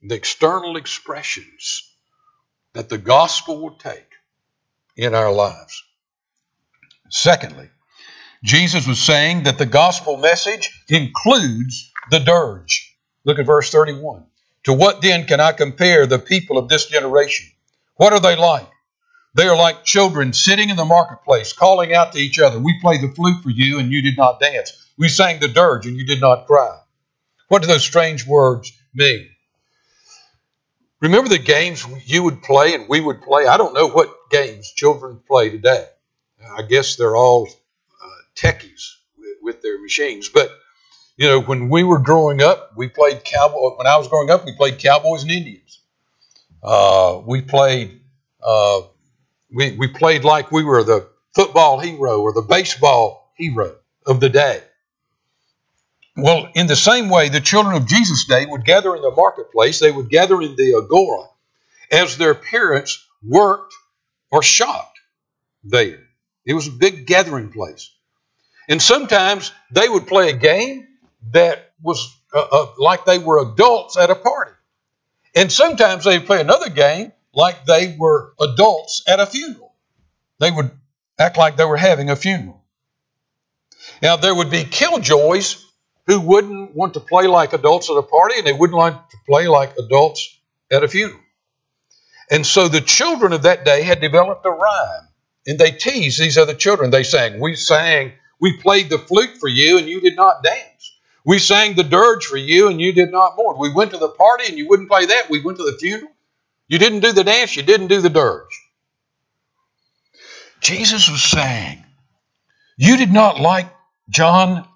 the 0.00 0.14
external 0.14 0.78
expressions 0.78 1.86
that 2.72 2.88
the 2.88 2.96
gospel 2.96 3.60
will 3.60 3.74
take 3.76 4.08
in 4.96 5.14
our 5.14 5.30
lives. 5.30 5.84
Secondly, 7.10 7.68
Jesus 8.42 8.88
was 8.88 8.98
saying 8.98 9.42
that 9.42 9.58
the 9.58 9.66
gospel 9.66 10.16
message 10.16 10.84
includes 10.88 11.91
the 12.12 12.20
dirge. 12.20 12.94
Look 13.24 13.38
at 13.38 13.46
verse 13.46 13.70
31. 13.70 14.24
To 14.64 14.74
what 14.74 15.00
then 15.00 15.26
can 15.26 15.40
I 15.40 15.52
compare 15.52 16.06
the 16.06 16.18
people 16.18 16.58
of 16.58 16.68
this 16.68 16.86
generation? 16.86 17.50
What 17.96 18.12
are 18.12 18.20
they 18.20 18.36
like? 18.36 18.68
They 19.34 19.46
are 19.46 19.56
like 19.56 19.84
children 19.84 20.34
sitting 20.34 20.68
in 20.68 20.76
the 20.76 20.84
marketplace, 20.84 21.54
calling 21.54 21.94
out 21.94 22.12
to 22.12 22.18
each 22.18 22.38
other, 22.38 22.60
We 22.60 22.78
played 22.80 23.00
the 23.00 23.08
flute 23.08 23.42
for 23.42 23.48
you, 23.48 23.78
and 23.78 23.90
you 23.90 24.02
did 24.02 24.18
not 24.18 24.40
dance. 24.40 24.90
We 24.98 25.08
sang 25.08 25.40
the 25.40 25.48
dirge, 25.48 25.86
and 25.86 25.96
you 25.96 26.04
did 26.04 26.20
not 26.20 26.46
cry. 26.46 26.78
What 27.48 27.62
do 27.62 27.68
those 27.68 27.82
strange 27.82 28.26
words 28.26 28.70
mean? 28.94 29.30
Remember 31.00 31.30
the 31.30 31.38
games 31.38 31.84
you 32.04 32.24
would 32.24 32.42
play 32.42 32.74
and 32.74 32.88
we 32.88 33.00
would 33.00 33.22
play? 33.22 33.46
I 33.46 33.56
don't 33.56 33.74
know 33.74 33.88
what 33.88 34.14
games 34.30 34.70
children 34.70 35.20
play 35.26 35.48
today. 35.48 35.86
I 36.58 36.62
guess 36.62 36.96
they're 36.96 37.16
all 37.16 37.48
uh, 37.48 38.06
techies 38.36 38.96
with, 39.16 39.38
with 39.42 39.62
their 39.62 39.80
machines. 39.80 40.28
But, 40.28 40.50
you 41.16 41.28
know, 41.28 41.40
when 41.40 41.68
we 41.68 41.84
were 41.84 41.98
growing 41.98 42.42
up, 42.42 42.72
we 42.76 42.88
played 42.88 43.24
cowboy. 43.24 43.76
When 43.76 43.86
I 43.86 43.96
was 43.96 44.08
growing 44.08 44.30
up, 44.30 44.44
we 44.44 44.56
played 44.56 44.78
cowboys 44.78 45.22
and 45.22 45.30
Indians. 45.30 45.80
Uh, 46.62 47.20
we 47.24 47.42
played. 47.42 48.00
Uh, 48.42 48.82
we, 49.54 49.76
we 49.76 49.88
played 49.88 50.24
like 50.24 50.50
we 50.50 50.64
were 50.64 50.82
the 50.82 51.08
football 51.34 51.78
hero 51.78 52.20
or 52.20 52.32
the 52.32 52.42
baseball 52.42 53.32
hero 53.36 53.76
of 54.06 54.20
the 54.20 54.28
day. 54.28 54.62
Well, 56.16 56.48
in 56.54 56.66
the 56.66 56.76
same 56.76 57.08
way, 57.08 57.28
the 57.28 57.40
children 57.40 57.74
of 57.74 57.86
Jesus' 57.86 58.26
day 58.26 58.44
would 58.44 58.64
gather 58.64 58.94
in 58.94 59.02
the 59.02 59.10
marketplace, 59.10 59.78
they 59.78 59.90
would 59.90 60.10
gather 60.10 60.40
in 60.42 60.56
the 60.56 60.74
agora 60.82 61.28
as 61.90 62.18
their 62.18 62.34
parents 62.34 63.06
worked 63.26 63.72
or 64.30 64.42
shopped 64.42 64.98
there. 65.64 66.00
It 66.44 66.54
was 66.54 66.66
a 66.66 66.72
big 66.72 67.06
gathering 67.06 67.50
place. 67.50 67.90
And 68.68 68.80
sometimes 68.80 69.52
they 69.70 69.88
would 69.88 70.06
play 70.06 70.30
a 70.30 70.36
game 70.36 70.86
that 71.30 71.72
was 71.80 72.16
uh, 72.34 72.46
uh, 72.50 72.66
like 72.78 73.04
they 73.04 73.18
were 73.18 73.52
adults 73.52 73.96
at 73.96 74.10
a 74.10 74.14
party. 74.14 74.52
And 75.34 75.50
sometimes 75.50 76.04
they'd 76.04 76.26
play 76.26 76.40
another 76.40 76.68
game 76.68 77.12
like 77.32 77.64
they 77.64 77.96
were 77.98 78.34
adults 78.40 79.02
at 79.08 79.20
a 79.20 79.26
funeral. 79.26 79.74
They 80.40 80.50
would 80.50 80.70
act 81.18 81.36
like 81.36 81.56
they 81.56 81.64
were 81.64 81.76
having 81.76 82.10
a 82.10 82.16
funeral. 82.16 82.62
Now, 84.02 84.16
there 84.16 84.34
would 84.34 84.50
be 84.50 84.64
killjoys 84.64 85.64
who 86.06 86.20
wouldn't 86.20 86.74
want 86.74 86.94
to 86.94 87.00
play 87.00 87.26
like 87.26 87.52
adults 87.52 87.88
at 87.88 87.96
a 87.96 88.02
party 88.02 88.38
and 88.38 88.46
they 88.46 88.52
wouldn't 88.52 88.78
like 88.78 88.94
to 89.10 89.16
play 89.26 89.46
like 89.46 89.76
adults 89.78 90.38
at 90.70 90.82
a 90.82 90.88
funeral. 90.88 91.20
And 92.30 92.46
so 92.46 92.68
the 92.68 92.80
children 92.80 93.32
of 93.32 93.42
that 93.42 93.64
day 93.64 93.82
had 93.82 94.00
developed 94.00 94.44
a 94.46 94.50
rhyme 94.50 95.08
and 95.46 95.58
they 95.58 95.70
teased 95.70 96.20
these 96.20 96.38
other 96.38 96.54
children. 96.54 96.90
They 96.90 97.02
sang, 97.02 97.40
We 97.40 97.56
sang, 97.56 98.12
we 98.40 98.56
played 98.58 98.90
the 98.90 98.98
flute 98.98 99.38
for 99.38 99.48
you 99.48 99.78
and 99.78 99.88
you 99.88 100.00
did 100.00 100.16
not 100.16 100.42
dance. 100.42 100.71
We 101.24 101.38
sang 101.38 101.74
the 101.74 101.84
dirge 101.84 102.26
for 102.26 102.36
you 102.36 102.68
and 102.68 102.80
you 102.80 102.92
did 102.92 103.12
not 103.12 103.36
mourn. 103.36 103.58
We 103.58 103.72
went 103.72 103.92
to 103.92 103.98
the 103.98 104.08
party 104.08 104.46
and 104.48 104.58
you 104.58 104.68
wouldn't 104.68 104.88
play 104.88 105.06
that. 105.06 105.30
We 105.30 105.40
went 105.42 105.58
to 105.58 105.64
the 105.64 105.78
funeral. 105.78 106.10
You 106.68 106.78
didn't 106.78 107.00
do 107.00 107.12
the 107.12 107.24
dance, 107.24 107.54
you 107.56 107.62
didn't 107.62 107.88
do 107.88 108.00
the 108.00 108.10
dirge. 108.10 108.60
Jesus 110.60 111.10
was 111.10 111.22
saying, 111.22 111.84
You 112.76 112.96
did 112.96 113.12
not 113.12 113.40
like 113.40 113.66
John 114.08 114.66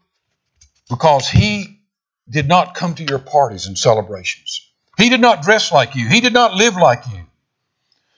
because 0.91 1.29
he 1.29 1.81
did 2.29 2.49
not 2.49 2.75
come 2.75 2.95
to 2.97 3.05
your 3.05 3.19
parties 3.19 3.67
and 3.67 3.79
celebrations. 3.79 4.69
He 4.99 5.09
did 5.09 5.21
not 5.21 5.43
dress 5.43 5.73
like 5.73 5.95
you. 5.95 6.09
He 6.09 6.21
did 6.21 6.33
not 6.33 6.55
live 6.55 6.77
like 6.77 7.07
you. 7.13 7.27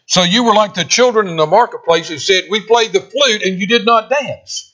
So 0.06 0.22
you 0.22 0.44
were 0.44 0.54
like 0.54 0.74
the 0.74 0.84
children 0.84 1.28
in 1.28 1.36
the 1.36 1.46
marketplace 1.46 2.08
who 2.08 2.18
said, 2.18 2.44
We 2.50 2.66
played 2.66 2.92
the 2.92 3.00
flute 3.00 3.42
and 3.42 3.60
you 3.60 3.66
did 3.66 3.84
not 3.84 4.08
dance. 4.08 4.67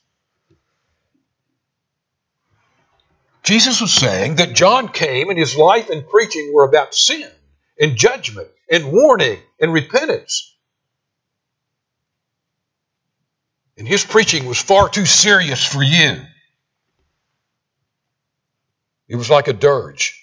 Jesus 3.44 3.82
was 3.82 3.92
saying 3.92 4.36
that 4.36 4.54
John 4.54 4.88
came 4.88 5.28
and 5.28 5.38
his 5.38 5.56
life 5.56 5.90
and 5.90 6.08
preaching 6.08 6.50
were 6.52 6.64
about 6.64 6.94
sin 6.94 7.30
and 7.78 7.94
judgment 7.94 8.48
and 8.70 8.90
warning 8.90 9.38
and 9.60 9.72
repentance. 9.72 10.56
And 13.76 13.86
his 13.86 14.02
preaching 14.02 14.46
was 14.46 14.58
far 14.60 14.88
too 14.88 15.04
serious 15.04 15.62
for 15.64 15.82
you. 15.82 16.22
It 19.08 19.16
was 19.16 19.28
like 19.28 19.48
a 19.48 19.52
dirge. 19.52 20.20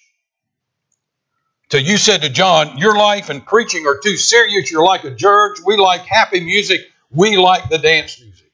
So 1.71 1.77
you 1.77 1.97
said 1.97 2.23
to 2.23 2.29
John, 2.29 2.79
Your 2.79 2.97
life 2.97 3.29
and 3.29 3.45
preaching 3.45 3.86
are 3.86 3.99
too 4.01 4.17
serious. 4.17 4.71
You're 4.71 4.84
like 4.84 5.03
a 5.03 5.12
dirge. 5.12 5.62
We 5.63 5.77
like 5.77 6.01
happy 6.01 6.39
music. 6.39 6.81
We 7.12 7.38
like 7.38 7.69
the 7.69 7.77
dance 7.77 8.19
music. 8.19 8.51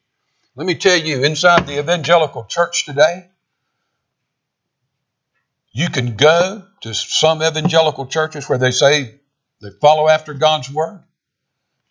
Let 0.56 0.68
me 0.68 0.76
tell 0.76 0.98
you, 0.98 1.24
inside 1.24 1.68
the 1.68 1.80
evangelical 1.80 2.46
church 2.46 2.86
today, 2.86 3.30
you 5.78 5.90
can 5.90 6.16
go 6.16 6.64
to 6.82 6.94
some 6.96 7.44
evangelical 7.44 8.08
churches 8.08 8.50
where 8.50 8.58
they 8.58 8.72
say 8.72 9.14
they 9.62 9.70
follow 9.80 10.08
after 10.08 10.34
God's 10.34 10.72
word, 10.72 11.04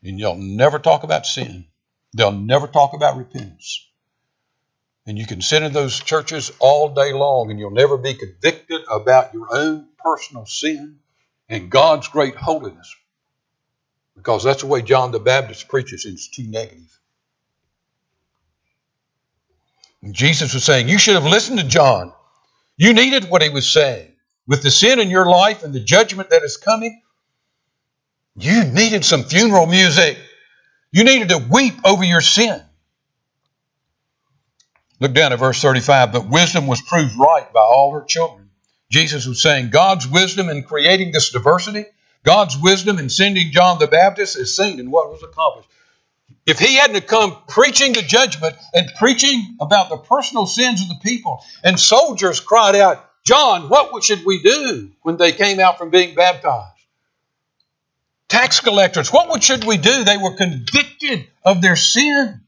and 0.02 0.18
you'll 0.18 0.34
never 0.34 0.80
talk 0.80 1.04
about 1.04 1.24
sin. 1.24 1.66
They'll 2.12 2.32
never 2.32 2.66
talk 2.66 2.94
about 2.94 3.16
repentance. 3.16 3.88
And 5.06 5.16
you 5.16 5.24
can 5.24 5.40
sit 5.40 5.62
in 5.62 5.72
those 5.72 6.00
churches 6.00 6.50
all 6.58 6.88
day 6.88 7.12
long 7.12 7.52
and 7.52 7.60
you'll 7.60 7.70
never 7.70 7.96
be 7.96 8.14
convicted 8.14 8.80
about 8.90 9.32
your 9.32 9.46
own 9.54 9.86
personal 10.04 10.46
sin 10.46 10.98
and 11.48 11.70
God's 11.70 12.08
great 12.08 12.34
holiness. 12.34 12.92
Because 14.16 14.42
that's 14.42 14.62
the 14.62 14.66
way 14.66 14.82
John 14.82 15.12
the 15.12 15.20
Baptist 15.20 15.68
preaches, 15.68 16.06
it's 16.06 16.28
too 16.28 16.48
negative. 16.48 16.98
And 20.02 20.12
Jesus 20.12 20.54
was 20.54 20.64
saying, 20.64 20.88
You 20.88 20.98
should 20.98 21.14
have 21.14 21.24
listened 21.24 21.60
to 21.60 21.68
John. 21.68 22.12
You 22.76 22.92
needed 22.92 23.30
what 23.30 23.42
he 23.42 23.48
was 23.48 23.68
saying. 23.68 24.12
With 24.46 24.62
the 24.62 24.70
sin 24.70 25.00
in 25.00 25.10
your 25.10 25.26
life 25.26 25.62
and 25.62 25.74
the 25.74 25.80
judgment 25.80 26.30
that 26.30 26.42
is 26.42 26.56
coming, 26.56 27.00
you 28.36 28.64
needed 28.64 29.04
some 29.04 29.24
funeral 29.24 29.66
music. 29.66 30.18
You 30.92 31.04
needed 31.04 31.30
to 31.30 31.38
weep 31.50 31.74
over 31.84 32.04
your 32.04 32.20
sin. 32.20 32.62
Look 35.00 35.14
down 35.14 35.32
at 35.32 35.38
verse 35.38 35.60
35. 35.60 36.12
But 36.12 36.28
wisdom 36.28 36.66
was 36.66 36.80
proved 36.82 37.16
right 37.18 37.50
by 37.52 37.60
all 37.60 37.92
her 37.92 38.04
children. 38.04 38.50
Jesus 38.90 39.26
was 39.26 39.42
saying 39.42 39.70
God's 39.70 40.06
wisdom 40.06 40.48
in 40.48 40.62
creating 40.62 41.12
this 41.12 41.30
diversity, 41.30 41.86
God's 42.22 42.56
wisdom 42.56 42.98
in 42.98 43.10
sending 43.10 43.50
John 43.50 43.78
the 43.78 43.88
Baptist 43.88 44.36
is 44.36 44.56
seen 44.56 44.78
in 44.78 44.90
what 44.90 45.10
was 45.10 45.22
accomplished. 45.22 45.68
If 46.46 46.60
he 46.60 46.76
hadn't 46.76 47.08
come 47.08 47.36
preaching 47.48 47.92
the 47.92 48.02
judgment 48.02 48.56
and 48.72 48.92
preaching 48.98 49.56
about 49.60 49.88
the 49.88 49.96
personal 49.96 50.46
sins 50.46 50.80
of 50.80 50.88
the 50.88 51.00
people, 51.02 51.44
and 51.64 51.78
soldiers 51.78 52.40
cried 52.40 52.76
out, 52.76 53.04
John, 53.24 53.68
what 53.68 54.04
should 54.04 54.24
we 54.24 54.40
do 54.42 54.92
when 55.02 55.16
they 55.16 55.32
came 55.32 55.58
out 55.58 55.78
from 55.78 55.90
being 55.90 56.14
baptized? 56.14 56.72
Tax 58.28 58.60
collectors, 58.60 59.12
what 59.12 59.42
should 59.42 59.64
we 59.64 59.76
do? 59.76 60.04
They 60.04 60.16
were 60.16 60.36
convicted 60.36 61.26
of 61.44 61.62
their 61.62 61.76
sin. 61.76 62.40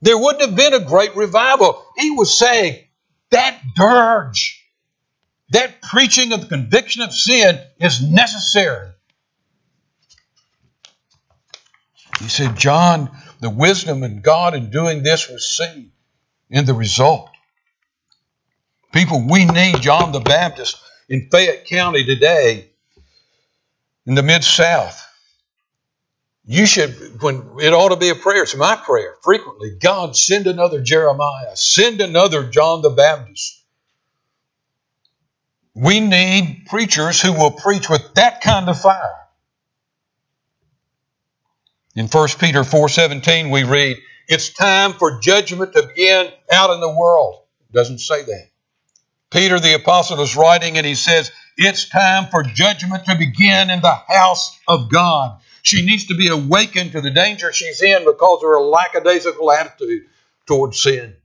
There 0.00 0.18
wouldn't 0.18 0.42
have 0.42 0.56
been 0.56 0.74
a 0.74 0.84
great 0.84 1.16
revival. 1.16 1.84
He 1.96 2.10
was 2.10 2.36
saying 2.36 2.84
that 3.30 3.60
dirge, 3.76 4.64
that 5.50 5.80
preaching 5.82 6.32
of 6.32 6.42
the 6.42 6.46
conviction 6.46 7.02
of 7.02 7.12
sin 7.12 7.60
is 7.80 8.02
necessary. 8.02 8.90
He 12.18 12.28
said, 12.28 12.56
John, 12.56 13.10
the 13.40 13.50
wisdom 13.50 14.02
in 14.02 14.20
God 14.20 14.54
in 14.54 14.70
doing 14.70 15.02
this 15.02 15.28
was 15.28 15.48
seen 15.48 15.92
in 16.50 16.64
the 16.64 16.74
result. 16.74 17.30
People, 18.92 19.26
we 19.28 19.44
need 19.44 19.80
John 19.80 20.12
the 20.12 20.20
Baptist 20.20 20.80
in 21.08 21.28
Fayette 21.30 21.66
County 21.66 22.04
today, 22.04 22.70
in 24.06 24.14
the 24.14 24.22
Mid 24.22 24.42
South. 24.42 25.04
You 26.44 26.64
should, 26.64 27.22
when 27.22 27.58
it 27.60 27.74
ought 27.74 27.90
to 27.90 27.96
be 27.96 28.08
a 28.08 28.14
prayer, 28.14 28.42
it's 28.42 28.56
my 28.56 28.74
prayer 28.74 29.14
frequently 29.22 29.76
God, 29.78 30.16
send 30.16 30.46
another 30.46 30.80
Jeremiah, 30.80 31.54
send 31.54 32.00
another 32.00 32.44
John 32.44 32.80
the 32.80 32.90
Baptist. 32.90 33.62
We 35.74 36.00
need 36.00 36.64
preachers 36.68 37.20
who 37.20 37.34
will 37.34 37.50
preach 37.50 37.88
with 37.88 38.14
that 38.14 38.40
kind 38.40 38.68
of 38.68 38.80
fire. 38.80 39.27
In 41.98 42.06
1 42.06 42.28
Peter 42.38 42.62
4:17 42.62 43.50
we 43.50 43.64
read, 43.64 43.96
"It's 44.28 44.50
time 44.50 44.92
for 44.92 45.18
judgment 45.18 45.72
to 45.72 45.82
begin 45.82 46.30
out 46.48 46.70
in 46.70 46.78
the 46.78 46.88
world." 46.88 47.42
It 47.68 47.72
doesn't 47.72 47.98
say 47.98 48.22
that. 48.22 48.50
Peter 49.32 49.58
the 49.58 49.74
apostle 49.74 50.20
is 50.20 50.36
writing 50.36 50.78
and 50.78 50.86
he 50.86 50.94
says, 50.94 51.32
"It's 51.56 51.88
time 51.88 52.28
for 52.30 52.44
judgment 52.44 53.06
to 53.06 53.16
begin 53.16 53.68
in 53.68 53.80
the 53.80 54.00
house 54.06 54.56
of 54.68 54.92
God." 54.92 55.40
She 55.64 55.84
needs 55.84 56.06
to 56.06 56.14
be 56.14 56.28
awakened 56.28 56.92
to 56.92 57.00
the 57.00 57.10
danger 57.10 57.52
she's 57.52 57.82
in 57.82 58.04
because 58.04 58.44
of 58.44 58.48
her 58.48 58.60
lackadaisical 58.60 59.50
attitude 59.50 60.04
towards 60.46 60.80
sin. 60.80 61.16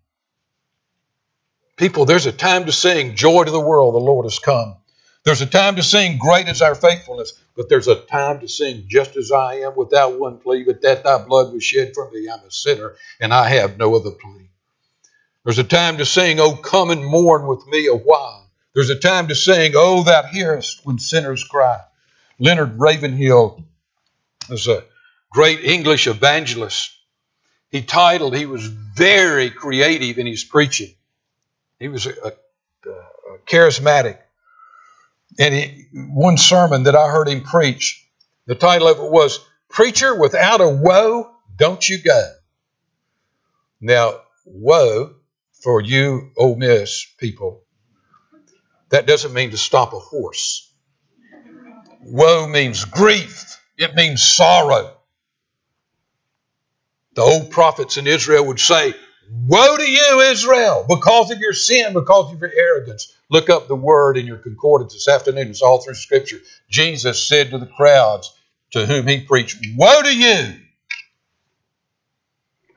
People, 1.78 2.06
there's 2.06 2.26
a 2.26 2.32
time 2.32 2.66
to 2.66 2.72
sing, 2.72 3.16
Joy 3.16 3.44
to 3.44 3.52
the 3.52 3.60
world, 3.60 3.94
the 3.94 4.00
Lord 4.00 4.26
has 4.26 4.40
come. 4.40 4.78
There's 5.24 5.42
a 5.42 5.46
time 5.46 5.78
to 5.78 5.84
sing, 5.84 6.18
Great 6.18 6.48
is 6.50 6.62
our 6.62 6.76
faithfulness. 6.76 7.34
But 7.56 7.70
there's 7.70 7.88
a 7.88 7.96
time 7.96 8.40
to 8.42 8.48
sing, 8.48 8.86
Just 8.88 9.16
as 9.16 9.32
I 9.32 9.56
am, 9.62 9.76
without 9.76 10.20
one 10.20 10.38
plea, 10.40 10.64
but 10.64 10.82
that 10.82 11.04
thy 11.04 11.24
blood 11.24 11.54
was 11.54 11.64
shed 11.64 11.94
for 11.94 12.10
me. 12.12 12.28
I'm 12.30 12.46
a 12.46 12.52
sinner, 12.52 12.96
and 13.20 13.34
I 13.34 13.48
have 13.50 13.78
no 13.78 13.96
other 13.96 14.12
plea. 14.12 14.50
There's 15.44 15.60
a 15.60 15.64
time 15.64 15.98
to 15.98 16.06
sing, 16.06 16.40
Oh, 16.40 16.56
come 16.56 16.90
and 16.90 17.06
mourn 17.06 17.48
with 17.48 17.66
me 17.68 17.88
a 17.88 17.96
while. 17.96 18.50
There's 18.74 18.90
a 18.90 19.00
time 19.00 19.28
to 19.28 19.36
sing, 19.36 19.74
Oh, 19.76 20.04
thou 20.04 20.24
hearest 20.24 20.86
when 20.86 21.00
sinners 21.00 21.44
cry. 21.44 21.80
Leonard 22.40 22.80
Ravenhill 22.80 23.64
was 24.50 24.68
a 24.68 24.84
great 25.32 25.64
English 25.64 26.08
evangelist. 26.08 26.92
He 27.72 27.82
titled, 27.82 28.36
he 28.36 28.46
was 28.46 28.66
very 28.66 29.50
creative 29.50 30.18
in 30.18 30.28
his 30.28 30.44
preaching. 30.44 30.94
He 31.80 31.88
was 31.88 32.06
a, 32.06 32.12
a, 32.12 32.90
a 32.90 33.38
charismatic. 33.46 34.18
And 35.39 35.54
he, 35.54 35.88
one 35.93 36.38
sermon 36.38 36.84
that 36.84 36.96
I 36.96 37.10
heard 37.10 37.28
him 37.28 37.41
preach, 37.41 38.08
the 38.46 38.56
title 38.56 38.88
of 38.88 39.00
it 39.00 39.12
was 39.12 39.39
Preacher 39.69 40.19
Without 40.19 40.62
a 40.62 40.69
Woe, 40.69 41.32
Don't 41.56 41.88
You 41.88 42.02
Go. 42.02 42.34
Now, 43.82 44.22
woe 44.46 45.15
for 45.62 45.82
you 45.82 46.32
Ole 46.38 46.56
Miss 46.56 47.06
people, 47.17 47.63
that 48.89 49.08
doesn't 49.08 49.34
mean 49.34 49.52
to 49.52 49.58
stop 49.58 49.93
a 49.93 50.00
horse. 50.00 50.72
Woe 52.02 52.48
means 52.48 52.86
grief, 52.86 53.60
it 53.78 53.96
means 53.96 54.22
sorrow. 54.22 54.96
The 57.15 57.22
old 57.22 57.52
prophets 57.52 57.98
in 57.98 58.08
Israel 58.08 58.46
would 58.48 58.60
say, 58.60 58.93
Woe 59.32 59.78
to 59.78 59.89
you, 59.89 60.22
Israel, 60.22 60.86
because 60.88 61.32
of 61.32 61.39
your 61.39 61.54
sin, 61.54 61.93
because 61.93 62.34
of 62.34 62.39
your 62.39 62.52
arrogance. 62.54 63.12
Look 63.34 63.50
up 63.50 63.67
the 63.67 63.76
word 63.76 64.15
in 64.15 64.28
your 64.28 64.38
concordance 64.38 64.93
this 64.93 65.08
afternoon. 65.08 65.48
It's 65.48 65.63
all 65.63 65.82
through 65.82 65.96
Scripture. 65.96 66.38
Jesus 66.69 67.28
said 67.28 67.50
to 67.50 67.58
the 67.58 67.65
crowds 67.65 68.32
to 68.74 68.86
whom 68.86 69.08
he 69.08 69.22
preached, 69.22 69.58
Woe 69.76 70.04
to 70.04 70.15
you! 70.15 70.60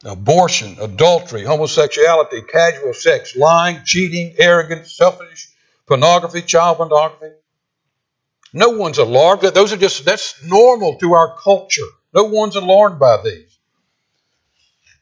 Abortion, 0.07 0.79
adultery, 0.81 1.45
homosexuality, 1.45 2.40
casual 2.40 2.95
sex, 2.95 3.37
lying, 3.37 3.83
cheating, 3.85 4.35
arrogance, 4.38 4.97
selfish, 4.97 5.47
pornography, 5.87 6.40
child 6.40 6.79
pornography. 6.79 7.35
No 8.55 8.71
one's 8.71 8.97
alarmed. 8.97 9.42
Those 9.42 9.75
are 9.75 9.77
just, 9.77 10.07
that's 10.07 10.42
normal 10.42 10.97
to 11.01 11.12
our 11.12 11.37
culture. 11.37 11.83
No 12.14 12.25
one's 12.25 12.57
alarmed 12.57 12.99
by 12.99 13.21
these. 13.23 13.59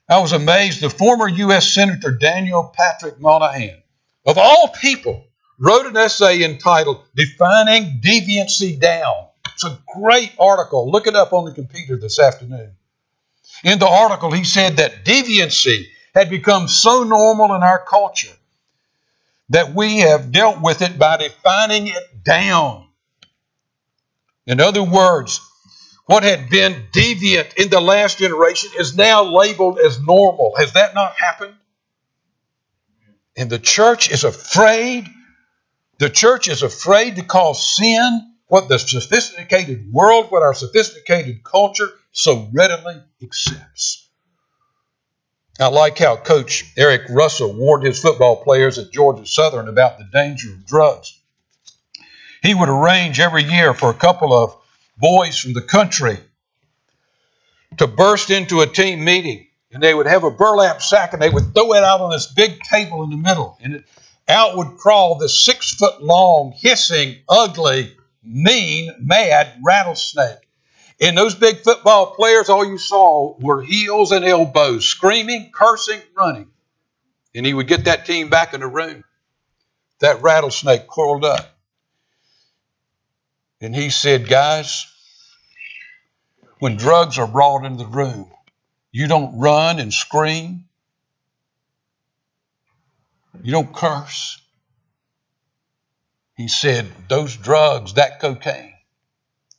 I 0.08 0.18
was 0.18 0.32
amazed. 0.32 0.80
The 0.80 0.90
former 0.90 1.28
U.S. 1.28 1.72
Senator 1.72 2.10
Daniel 2.10 2.72
Patrick 2.74 3.20
Moynihan, 3.20 3.80
of 4.26 4.36
all 4.36 4.66
people, 4.80 5.28
wrote 5.58 5.86
an 5.86 5.96
essay 5.96 6.42
entitled 6.42 7.04
Defining 7.14 8.00
Deviancy 8.00 8.78
Down. 8.78 9.26
It's 9.52 9.64
a 9.64 9.78
great 9.96 10.32
article. 10.38 10.90
Look 10.90 11.06
it 11.06 11.14
up 11.14 11.32
on 11.32 11.44
the 11.44 11.52
computer 11.52 11.96
this 11.96 12.18
afternoon. 12.18 12.72
In 13.62 13.78
the 13.78 13.88
article, 13.88 14.30
he 14.32 14.44
said 14.44 14.78
that 14.78 15.04
deviancy 15.04 15.86
had 16.14 16.28
become 16.28 16.68
so 16.68 17.04
normal 17.04 17.54
in 17.54 17.62
our 17.62 17.78
culture 17.78 18.34
that 19.50 19.74
we 19.74 19.98
have 19.98 20.32
dealt 20.32 20.60
with 20.60 20.82
it 20.82 20.98
by 20.98 21.18
defining 21.18 21.88
it 21.88 22.24
down. 22.24 22.86
In 24.46 24.60
other 24.60 24.82
words, 24.82 25.40
what 26.06 26.22
had 26.22 26.50
been 26.50 26.86
deviant 26.92 27.54
in 27.54 27.70
the 27.70 27.80
last 27.80 28.18
generation 28.18 28.70
is 28.78 28.96
now 28.96 29.24
labeled 29.24 29.78
as 29.78 30.00
normal. 30.00 30.54
Has 30.56 30.74
that 30.74 30.94
not 30.94 31.14
happened? 31.16 31.54
And 33.36 33.48
the 33.48 33.58
church 33.58 34.10
is 34.10 34.24
afraid. 34.24 35.08
The 35.98 36.10
church 36.10 36.48
is 36.48 36.62
afraid 36.62 37.16
to 37.16 37.22
call 37.22 37.54
sin 37.54 38.32
what 38.48 38.68
the 38.68 38.78
sophisticated 38.78 39.92
world, 39.92 40.30
what 40.30 40.42
our 40.42 40.54
sophisticated 40.54 41.44
culture 41.44 41.88
so 42.12 42.48
readily 42.52 43.00
accepts. 43.22 44.08
I 45.60 45.68
like 45.68 45.98
how 45.98 46.16
Coach 46.16 46.74
Erk 46.76 47.06
Russell 47.10 47.54
warned 47.54 47.86
his 47.86 48.00
football 48.00 48.42
players 48.42 48.78
at 48.78 48.92
Georgia 48.92 49.24
Southern 49.24 49.68
about 49.68 49.98
the 49.98 50.08
danger 50.12 50.52
of 50.52 50.66
drugs. 50.66 51.18
He 52.42 52.54
would 52.54 52.68
arrange 52.68 53.20
every 53.20 53.44
year 53.44 53.72
for 53.72 53.90
a 53.90 53.94
couple 53.94 54.32
of 54.32 54.56
boys 54.98 55.38
from 55.38 55.52
the 55.52 55.62
country 55.62 56.18
to 57.78 57.86
burst 57.86 58.30
into 58.30 58.60
a 58.60 58.66
team 58.66 59.04
meeting. 59.04 59.46
And 59.72 59.82
they 59.82 59.94
would 59.94 60.06
have 60.06 60.24
a 60.24 60.30
burlap 60.30 60.82
sack 60.82 61.12
and 61.12 61.22
they 61.22 61.30
would 61.30 61.54
throw 61.54 61.72
it 61.74 61.82
out 61.82 62.00
on 62.00 62.10
this 62.10 62.32
big 62.32 62.60
table 62.60 63.02
in 63.02 63.10
the 63.10 63.16
middle. 63.16 63.56
And 63.60 63.74
it, 63.76 63.84
out 64.28 64.56
would 64.56 64.76
crawl 64.76 65.18
this 65.18 65.44
six 65.44 65.74
foot 65.74 66.02
long, 66.02 66.52
hissing, 66.56 67.16
ugly, 67.28 67.96
mean, 68.22 68.94
mad 68.98 69.52
rattlesnake. 69.62 70.38
And 71.00 71.18
those 71.18 71.34
big 71.34 71.60
football 71.60 72.14
players, 72.14 72.48
all 72.48 72.64
you 72.64 72.78
saw 72.78 73.36
were 73.38 73.62
heels 73.62 74.12
and 74.12 74.24
elbows, 74.24 74.86
screaming, 74.86 75.50
cursing, 75.52 76.00
running. 76.16 76.48
And 77.34 77.44
he 77.44 77.52
would 77.52 77.66
get 77.66 77.84
that 77.86 78.06
team 78.06 78.28
back 78.28 78.54
in 78.54 78.60
the 78.60 78.66
room. 78.66 79.04
That 80.00 80.22
rattlesnake 80.22 80.86
coiled 80.86 81.24
up. 81.24 81.56
And 83.60 83.74
he 83.74 83.90
said, 83.90 84.28
Guys, 84.28 84.86
when 86.58 86.76
drugs 86.76 87.18
are 87.18 87.26
brought 87.26 87.64
into 87.64 87.84
the 87.84 87.90
room, 87.90 88.30
you 88.92 89.08
don't 89.08 89.38
run 89.38 89.80
and 89.80 89.92
scream. 89.92 90.66
You 93.42 93.52
don't 93.52 93.74
curse. 93.74 94.40
He 96.36 96.48
said, 96.48 96.86
Those 97.08 97.36
drugs, 97.36 97.94
that 97.94 98.20
cocaine, 98.20 98.74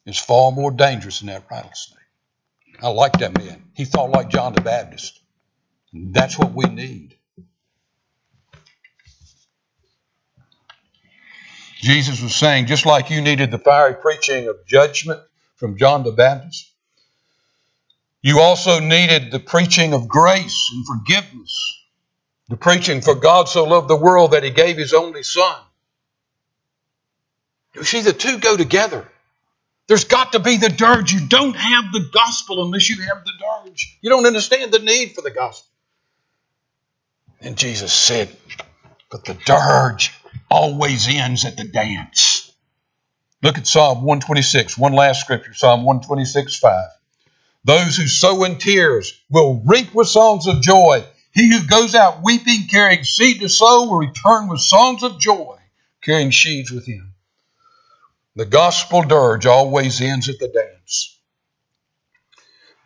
is 0.06 0.18
far 0.18 0.52
more 0.52 0.72
dangerous 0.72 1.20
than 1.20 1.28
that 1.28 1.46
rattlesnake. 1.50 2.00
I 2.82 2.90
like 2.90 3.14
that 3.20 3.38
man. 3.38 3.64
He 3.74 3.86
thought 3.86 4.12
like 4.12 4.30
John 4.30 4.54
the 4.54 4.62
Baptist. 4.62 5.20
That's 5.94 6.38
what 6.38 6.54
we 6.54 6.66
need. 6.66 7.16
Jesus 11.78 12.22
was 12.22 12.36
saying, 12.36 12.66
just 12.66 12.86
like 12.86 13.10
you 13.10 13.22
needed 13.22 13.52
the 13.52 13.60
fiery 13.60 13.96
preaching 13.96 14.48
of 14.48 14.66
judgment 14.66 15.22
from 15.56 15.78
John 15.78 16.04
the 16.04 16.12
Baptist, 16.12 16.72
you 18.22 18.40
also 18.40 18.80
needed 18.80 19.32
the 19.32 19.40
preaching 19.40 19.94
of 19.94 20.08
grace 20.08 20.72
and 20.74 20.86
forgiveness. 20.86 21.75
The 22.50 22.58
preaching, 22.58 23.02
for 23.02 23.16
God 23.16 23.50
so 23.50 23.64
loved 23.64 23.88
the 23.88 23.96
world 23.96 24.32
that 24.32 24.44
he 24.44 24.52
gave 24.52 24.78
his 24.78 24.94
only 24.94 25.24
Son. 25.24 25.58
You 27.74 27.84
see, 27.84 28.02
the 28.02 28.14
two 28.14 28.38
go 28.40 28.56
together. 28.56 29.08
There's 29.88 30.06
got 30.06 30.32
to 30.32 30.40
be 30.40 30.58
the 30.58 30.70
dirge. 30.70 31.12
You 31.12 31.28
don't 31.28 31.56
have 31.56 31.92
the 31.92 32.10
gospel 32.12 32.64
unless 32.64 32.90
you 32.90 33.02
have 33.04 33.24
the 33.24 33.32
dirge. 33.40 33.98
You 34.02 34.10
don't 34.10 34.26
understand 34.26 34.72
the 34.72 34.80
need 34.80 35.14
for 35.14 35.22
the 35.22 35.32
gospel. 35.32 35.70
And 37.42 37.58
Jesus 37.58 37.94
said, 37.94 38.30
But 39.12 39.26
the 39.26 39.36
dirge 39.46 40.12
always 40.50 41.08
ends 41.08 41.46
at 41.46 41.58
the 41.58 41.66
dance. 41.66 42.52
Look 43.44 43.58
at 43.58 43.68
Psalm 43.68 43.98
126, 44.00 44.78
one 44.78 44.94
last 44.94 45.22
scripture, 45.22 45.54
Psalm 45.54 45.84
126, 45.84 46.58
5. 46.58 46.90
Those 47.64 47.98
who 47.98 48.08
sow 48.08 48.44
in 48.44 48.58
tears 48.58 49.20
will 49.30 49.62
reap 49.66 49.94
with 49.94 50.08
songs 50.08 50.48
of 50.48 50.62
joy. 50.62 51.04
He 51.36 51.52
who 51.52 51.68
goes 51.68 51.96
out 51.96 52.24
weeping, 52.24 52.68
carrying 52.72 53.04
seed 53.04 53.42
to 53.42 53.50
sow, 53.50 53.84
will 53.84 53.98
return 53.98 54.48
with 54.48 54.62
songs 54.62 55.04
of 55.04 55.20
joy, 55.20 55.58
carrying 56.02 56.32
sheaves 56.32 56.72
with 56.72 56.88
him. 56.88 57.14
The 58.38 58.46
gospel 58.46 59.04
dirge 59.04 59.46
always 59.46 60.00
ends 60.00 60.30
at 60.30 60.40
the 60.40 60.48
dance. 60.48 61.20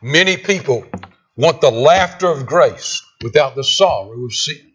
Many 0.01 0.35
people 0.35 0.83
want 1.35 1.61
the 1.61 1.69
laughter 1.69 2.27
of 2.27 2.47
grace 2.47 3.03
without 3.21 3.55
the 3.55 3.63
sorrow 3.63 4.25
of 4.25 4.33
sin. 4.33 4.73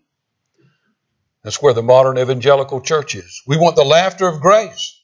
That's 1.42 1.60
where 1.60 1.74
the 1.74 1.82
modern 1.82 2.16
evangelical 2.16 2.80
church 2.80 3.16
is. 3.16 3.42
We 3.44 3.56
want 3.56 3.74
the 3.74 3.84
laughter 3.84 4.28
of 4.28 4.40
grace 4.40 5.00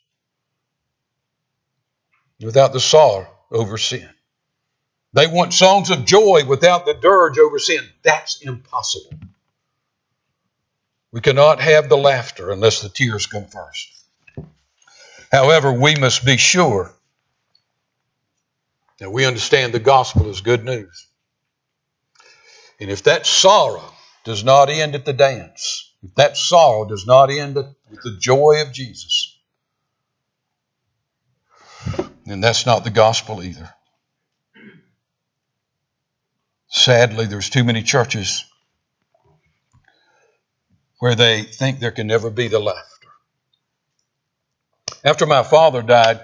without 2.40 2.72
the 2.72 2.80
sorrow 2.80 3.26
over 3.50 3.76
sin. 3.78 4.08
They 5.12 5.26
want 5.26 5.52
songs 5.52 5.90
of 5.90 6.04
joy 6.04 6.44
without 6.46 6.86
the 6.86 6.94
dirge 6.94 7.38
over 7.38 7.58
sin. 7.58 7.84
That's 8.02 8.40
impossible. 8.42 9.18
We 11.12 11.20
cannot 11.20 11.61
have 11.61 11.88
the 11.88 11.96
laughter 11.96 12.50
unless 12.50 12.80
the 12.80 12.88
tears 12.88 13.26
come 13.26 13.46
first. 13.46 13.88
However, 15.32 15.72
we 15.72 15.96
must 15.96 16.24
be 16.24 16.36
sure 16.36 16.94
that 18.98 19.11
we 19.11 19.26
understand 19.26 19.72
the 19.72 19.80
gospel 19.80 20.28
is 20.28 20.40
good 20.40 20.64
news. 20.64 21.06
And 22.78 22.90
if 22.90 23.02
that 23.04 23.26
sorrow 23.26 23.92
does 24.24 24.44
not 24.44 24.70
end 24.70 24.94
at 24.94 25.04
the 25.04 25.12
dance, 25.12 25.92
if 26.02 26.14
that 26.14 26.36
sorrow 26.36 26.84
does 26.84 27.06
not 27.06 27.30
end 27.30 27.56
with 27.56 28.02
the 28.02 28.16
joy 28.18 28.62
of 28.62 28.72
Jesus, 28.72 29.36
then 32.24 32.40
that's 32.40 32.66
not 32.66 32.84
the 32.84 32.90
gospel 32.90 33.42
either. 33.42 33.74
Sadly, 36.70 37.26
there's 37.26 37.50
too 37.50 37.64
many 37.64 37.82
churches 37.82 38.44
where 41.00 41.16
they 41.16 41.42
think 41.42 41.80
there 41.80 41.90
can 41.90 42.06
never 42.06 42.30
be 42.30 42.46
the 42.46 42.60
laughter. 42.60 43.08
After 45.04 45.26
my 45.26 45.42
father 45.42 45.82
died, 45.82 46.20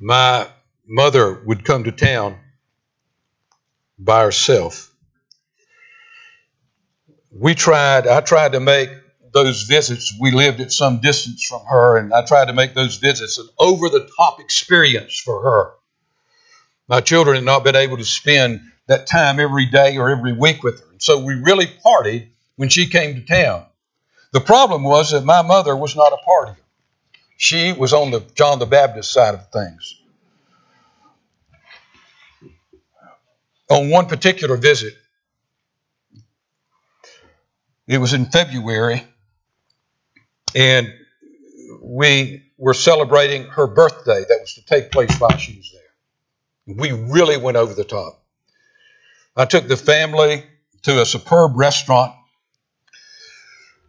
my 0.00 0.48
mother 0.86 1.34
would 1.44 1.64
come 1.64 1.84
to 1.84 1.92
town 1.92 2.38
by 3.98 4.22
herself. 4.22 4.90
We 7.30 7.54
tried, 7.54 8.06
I 8.06 8.22
tried 8.22 8.52
to 8.52 8.60
make 8.60 8.88
those 9.34 9.64
visits. 9.64 10.14
We 10.18 10.30
lived 10.30 10.60
at 10.60 10.72
some 10.72 11.00
distance 11.00 11.44
from 11.44 11.62
her, 11.66 11.98
and 11.98 12.14
I 12.14 12.24
tried 12.24 12.46
to 12.46 12.54
make 12.54 12.74
those 12.74 12.96
visits 12.96 13.36
an 13.36 13.48
over 13.58 13.90
the 13.90 14.08
top 14.16 14.40
experience 14.40 15.20
for 15.20 15.42
her. 15.42 15.72
My 16.88 17.02
children 17.02 17.36
had 17.36 17.44
not 17.44 17.64
been 17.64 17.76
able 17.76 17.98
to 17.98 18.04
spend 18.04 18.62
that 18.88 19.06
time 19.06 19.38
every 19.38 19.66
day 19.66 19.96
or 19.96 20.10
every 20.10 20.32
week 20.32 20.62
with 20.62 20.80
her. 20.80 20.90
And 20.90 21.02
so 21.02 21.24
we 21.24 21.34
really 21.34 21.66
partied 21.66 22.28
when 22.56 22.68
she 22.68 22.88
came 22.88 23.14
to 23.14 23.20
town. 23.20 23.64
The 24.32 24.40
problem 24.40 24.82
was 24.82 25.12
that 25.12 25.24
my 25.24 25.42
mother 25.42 25.76
was 25.76 25.94
not 25.94 26.12
a 26.12 26.16
partier. 26.28 26.56
She 27.36 27.72
was 27.72 27.92
on 27.92 28.10
the 28.10 28.20
John 28.34 28.58
the 28.58 28.66
Baptist 28.66 29.12
side 29.12 29.34
of 29.34 29.48
things. 29.50 29.94
On 33.70 33.90
one 33.90 34.06
particular 34.06 34.56
visit, 34.56 34.94
it 37.86 37.98
was 37.98 38.12
in 38.14 38.26
February, 38.26 39.04
and 40.54 40.92
we 41.82 42.42
were 42.56 42.74
celebrating 42.74 43.44
her 43.44 43.66
birthday 43.66 44.24
that 44.26 44.38
was 44.40 44.54
to 44.54 44.64
take 44.64 44.90
place 44.90 45.14
while 45.20 45.36
she 45.36 45.56
was 45.56 45.72
there. 45.72 46.74
We 46.76 46.92
really 46.92 47.36
went 47.36 47.56
over 47.56 47.74
the 47.74 47.84
top. 47.84 48.24
I 49.38 49.44
took 49.44 49.68
the 49.68 49.76
family 49.76 50.44
to 50.82 51.00
a 51.00 51.06
superb 51.06 51.56
restaurant. 51.56 52.12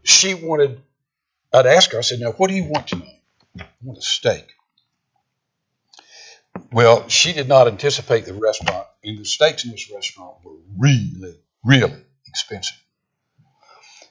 She 0.03 0.35
wanted, 0.35 0.79
I'd 1.51 1.65
ask 1.65 1.91
her, 1.91 1.97
I 1.97 2.01
said, 2.01 2.19
Now, 2.19 2.31
what 2.33 2.49
do 2.49 2.55
you 2.55 2.65
want 2.65 2.87
tonight? 2.87 3.21
I 3.59 3.65
want 3.81 3.97
a 3.97 4.01
steak. 4.01 4.45
Well, 6.71 7.09
she 7.09 7.33
did 7.33 7.47
not 7.47 7.67
anticipate 7.67 8.25
the 8.25 8.35
restaurant, 8.35 8.85
and 9.03 9.17
the 9.17 9.25
steaks 9.25 9.65
in 9.65 9.71
this 9.71 9.91
restaurant 9.91 10.35
were 10.43 10.57
really, 10.77 11.39
really 11.65 12.03
expensive. 12.27 12.77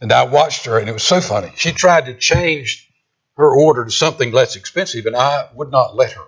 And 0.01 0.13
I 0.13 0.25
watched 0.25 0.67
her, 0.67 0.79
and 0.79 0.89
it 0.89 0.93
was 0.93 1.05
so 1.05 1.21
funny. 1.21 1.53
She 1.55 1.71
tried 1.71 2.07
to 2.07 2.15
change 2.15 2.91
her 3.37 3.49
order 3.49 3.85
to 3.85 3.91
something 3.93 4.33
less 4.33 4.57
expensive, 4.57 5.07
and 5.07 5.15
I 5.15 5.49
would 5.55 5.71
not 5.71 5.95
let 5.95 6.13
her. 6.13 6.25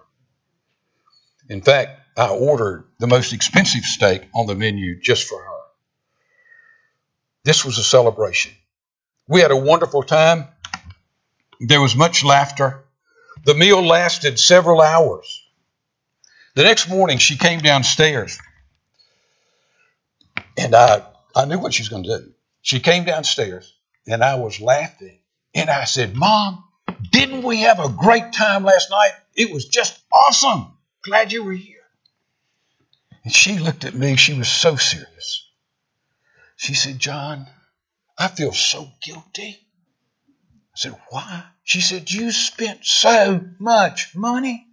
In 1.49 1.63
fact, 1.63 2.00
I 2.21 2.29
ordered 2.29 2.85
the 2.99 3.07
most 3.07 3.33
expensive 3.33 3.85
steak 3.85 4.29
on 4.35 4.47
the 4.47 4.55
menu 4.55 5.01
just 5.01 5.27
for 5.27 5.43
her. 5.43 5.61
This 7.45 7.65
was 7.65 7.79
a 7.79 7.83
celebration. 7.83 8.53
We 9.27 9.41
had 9.41 9.51
a 9.51 9.57
wonderful 9.57 10.03
time. 10.03 10.47
There 11.61 11.81
was 11.81 11.97
much 11.97 12.23
laughter. 12.23 12.85
The 13.47 13.55
meal 13.55 13.83
lasted 13.83 14.39
several 14.39 14.83
hours. 14.83 15.43
The 16.57 16.65
next 16.65 16.91
morning, 16.91 17.17
she 17.17 17.39
came 17.39 17.61
downstairs, 17.61 18.39
and 20.59 20.75
I, 20.75 21.03
I 21.35 21.47
knew 21.47 21.59
what 21.59 21.73
she 21.73 21.81
was 21.83 21.89
going 21.89 22.03
to 22.03 22.19
do. 22.19 22.33
She 22.61 22.81
came 22.81 23.05
downstairs, 23.05 23.73
and 24.07 24.23
I 24.23 24.35
was 24.35 24.61
laughing. 24.61 25.21
And 25.55 25.71
I 25.71 25.85
said, 25.85 26.15
Mom, 26.15 26.65
didn't 27.13 27.45
we 27.45 27.63
have 27.63 27.81
a 27.81 27.89
great 27.89 28.35
time 28.35 28.65
last 28.65 28.91
night? 28.91 29.13
It 29.35 29.51
was 29.51 29.65
just 29.65 29.99
awesome. 30.13 30.77
Glad 31.03 31.33
you 31.33 31.45
were 31.45 31.53
here. 31.53 31.80
And 33.25 33.33
she 33.33 33.59
looked 33.59 33.85
at 33.85 33.95
me, 33.95 34.17
she 34.17 34.35
was 34.35 34.49
so 34.49 34.77
serious. 34.77 35.49
She 36.57 36.75
said, 36.75 36.99
John, 36.99 37.47
I 38.19 38.29
feel 38.29 38.53
so 38.53 38.91
guilty. 39.03 39.59
I 40.29 40.77
said, 40.77 40.97
Why? 41.09 41.45
She 41.65 41.81
said, 41.81 42.11
You 42.11 42.33
spent 42.33 42.85
so 42.85 43.41
much 43.59 44.15
money. 44.15 44.67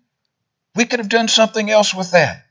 We 0.75 0.85
could 0.85 0.99
have 0.99 1.09
done 1.09 1.27
something 1.27 1.69
else 1.69 1.93
with 1.93 2.11
that. 2.11 2.45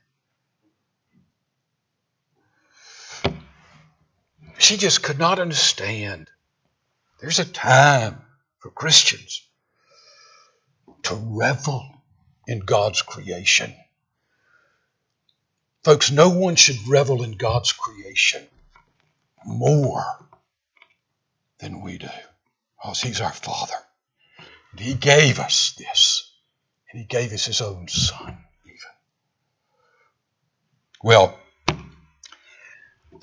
She 4.57 4.77
just 4.77 5.03
could 5.03 5.19
not 5.19 5.39
understand. 5.39 6.29
There's 7.19 7.39
a 7.39 7.45
time 7.45 8.21
for 8.59 8.71
Christians 8.71 9.47
to 11.03 11.15
revel 11.15 11.87
in 12.47 12.59
God's 12.59 13.01
creation. 13.01 13.73
Folks, 15.87 16.11
no 16.11 16.27
one 16.27 16.57
should 16.57 16.85
revel 16.85 17.23
in 17.23 17.31
God's 17.31 17.71
creation 17.71 18.45
more 19.45 20.03
than 21.59 21.79
we 21.79 21.97
do 21.97 22.09
because 22.75 22.99
He's 22.99 23.21
our 23.21 23.31
Father. 23.31 23.77
And 24.71 24.81
He 24.81 24.95
gave 24.95 25.39
us 25.39 25.75
this, 25.77 26.29
and 26.91 26.99
He 26.99 27.05
gave 27.05 27.31
us 27.31 27.45
His 27.45 27.61
own 27.61 27.87
Son, 27.87 28.37
even. 28.65 28.77
Well, 31.01 31.39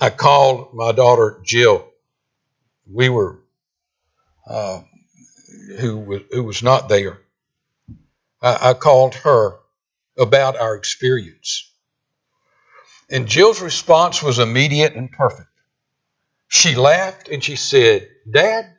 I 0.01 0.09
called 0.09 0.73
my 0.73 0.91
daughter 0.91 1.41
Jill. 1.43 1.87
We 2.91 3.09
were, 3.09 3.43
uh, 4.47 4.81
who, 5.77 5.99
was, 5.99 6.21
who 6.31 6.43
was 6.43 6.63
not 6.63 6.89
there. 6.89 7.19
I, 8.41 8.69
I 8.69 8.73
called 8.73 9.13
her 9.13 9.53
about 10.17 10.57
our 10.57 10.73
experience. 10.73 11.71
And 13.09 13.27
Jill's 13.27 13.61
response 13.61 14.23
was 14.23 14.39
immediate 14.39 14.95
and 14.95 15.11
perfect. 15.11 15.49
She 16.47 16.75
laughed 16.75 17.27
and 17.29 17.43
she 17.43 17.55
said, 17.55 18.09
Dad, 18.29 18.73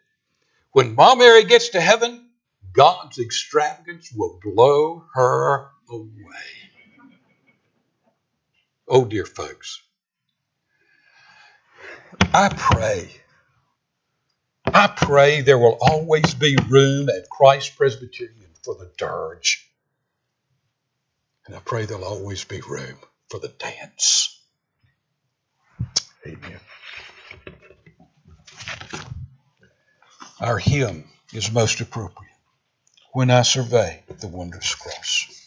when 0.72 0.94
Mom 0.94 1.18
Mary 1.18 1.44
gets 1.44 1.70
to 1.70 1.80
heaven, 1.80 2.30
God's 2.72 3.18
extravagance 3.18 4.12
will 4.12 4.40
blow 4.42 5.04
her 5.14 5.70
away. 5.88 6.10
Oh, 8.88 9.04
dear 9.04 9.24
folks, 9.24 9.80
I 12.32 12.48
pray, 12.48 13.10
I 14.66 14.86
pray 14.88 15.40
there 15.40 15.58
will 15.58 15.78
always 15.80 16.34
be 16.34 16.56
room 16.68 17.08
at 17.08 17.28
Christ 17.30 17.76
Presbyterian 17.76 18.50
for 18.62 18.74
the 18.74 18.90
dirge. 18.96 19.68
And 21.46 21.54
I 21.54 21.60
pray 21.60 21.84
there'll 21.86 22.04
always 22.04 22.44
be 22.44 22.60
room 22.60 22.98
for 23.30 23.40
the 23.40 23.48
dance. 23.48 24.40
Amen. 26.26 26.60
Our 30.40 30.58
hymn 30.58 31.08
is 31.32 31.50
most 31.50 31.80
appropriate 31.80 32.32
when 33.12 33.30
I 33.30 33.42
survey 33.42 34.02
the 34.20 34.28
wondrous 34.28 34.74
cross. 34.74 35.45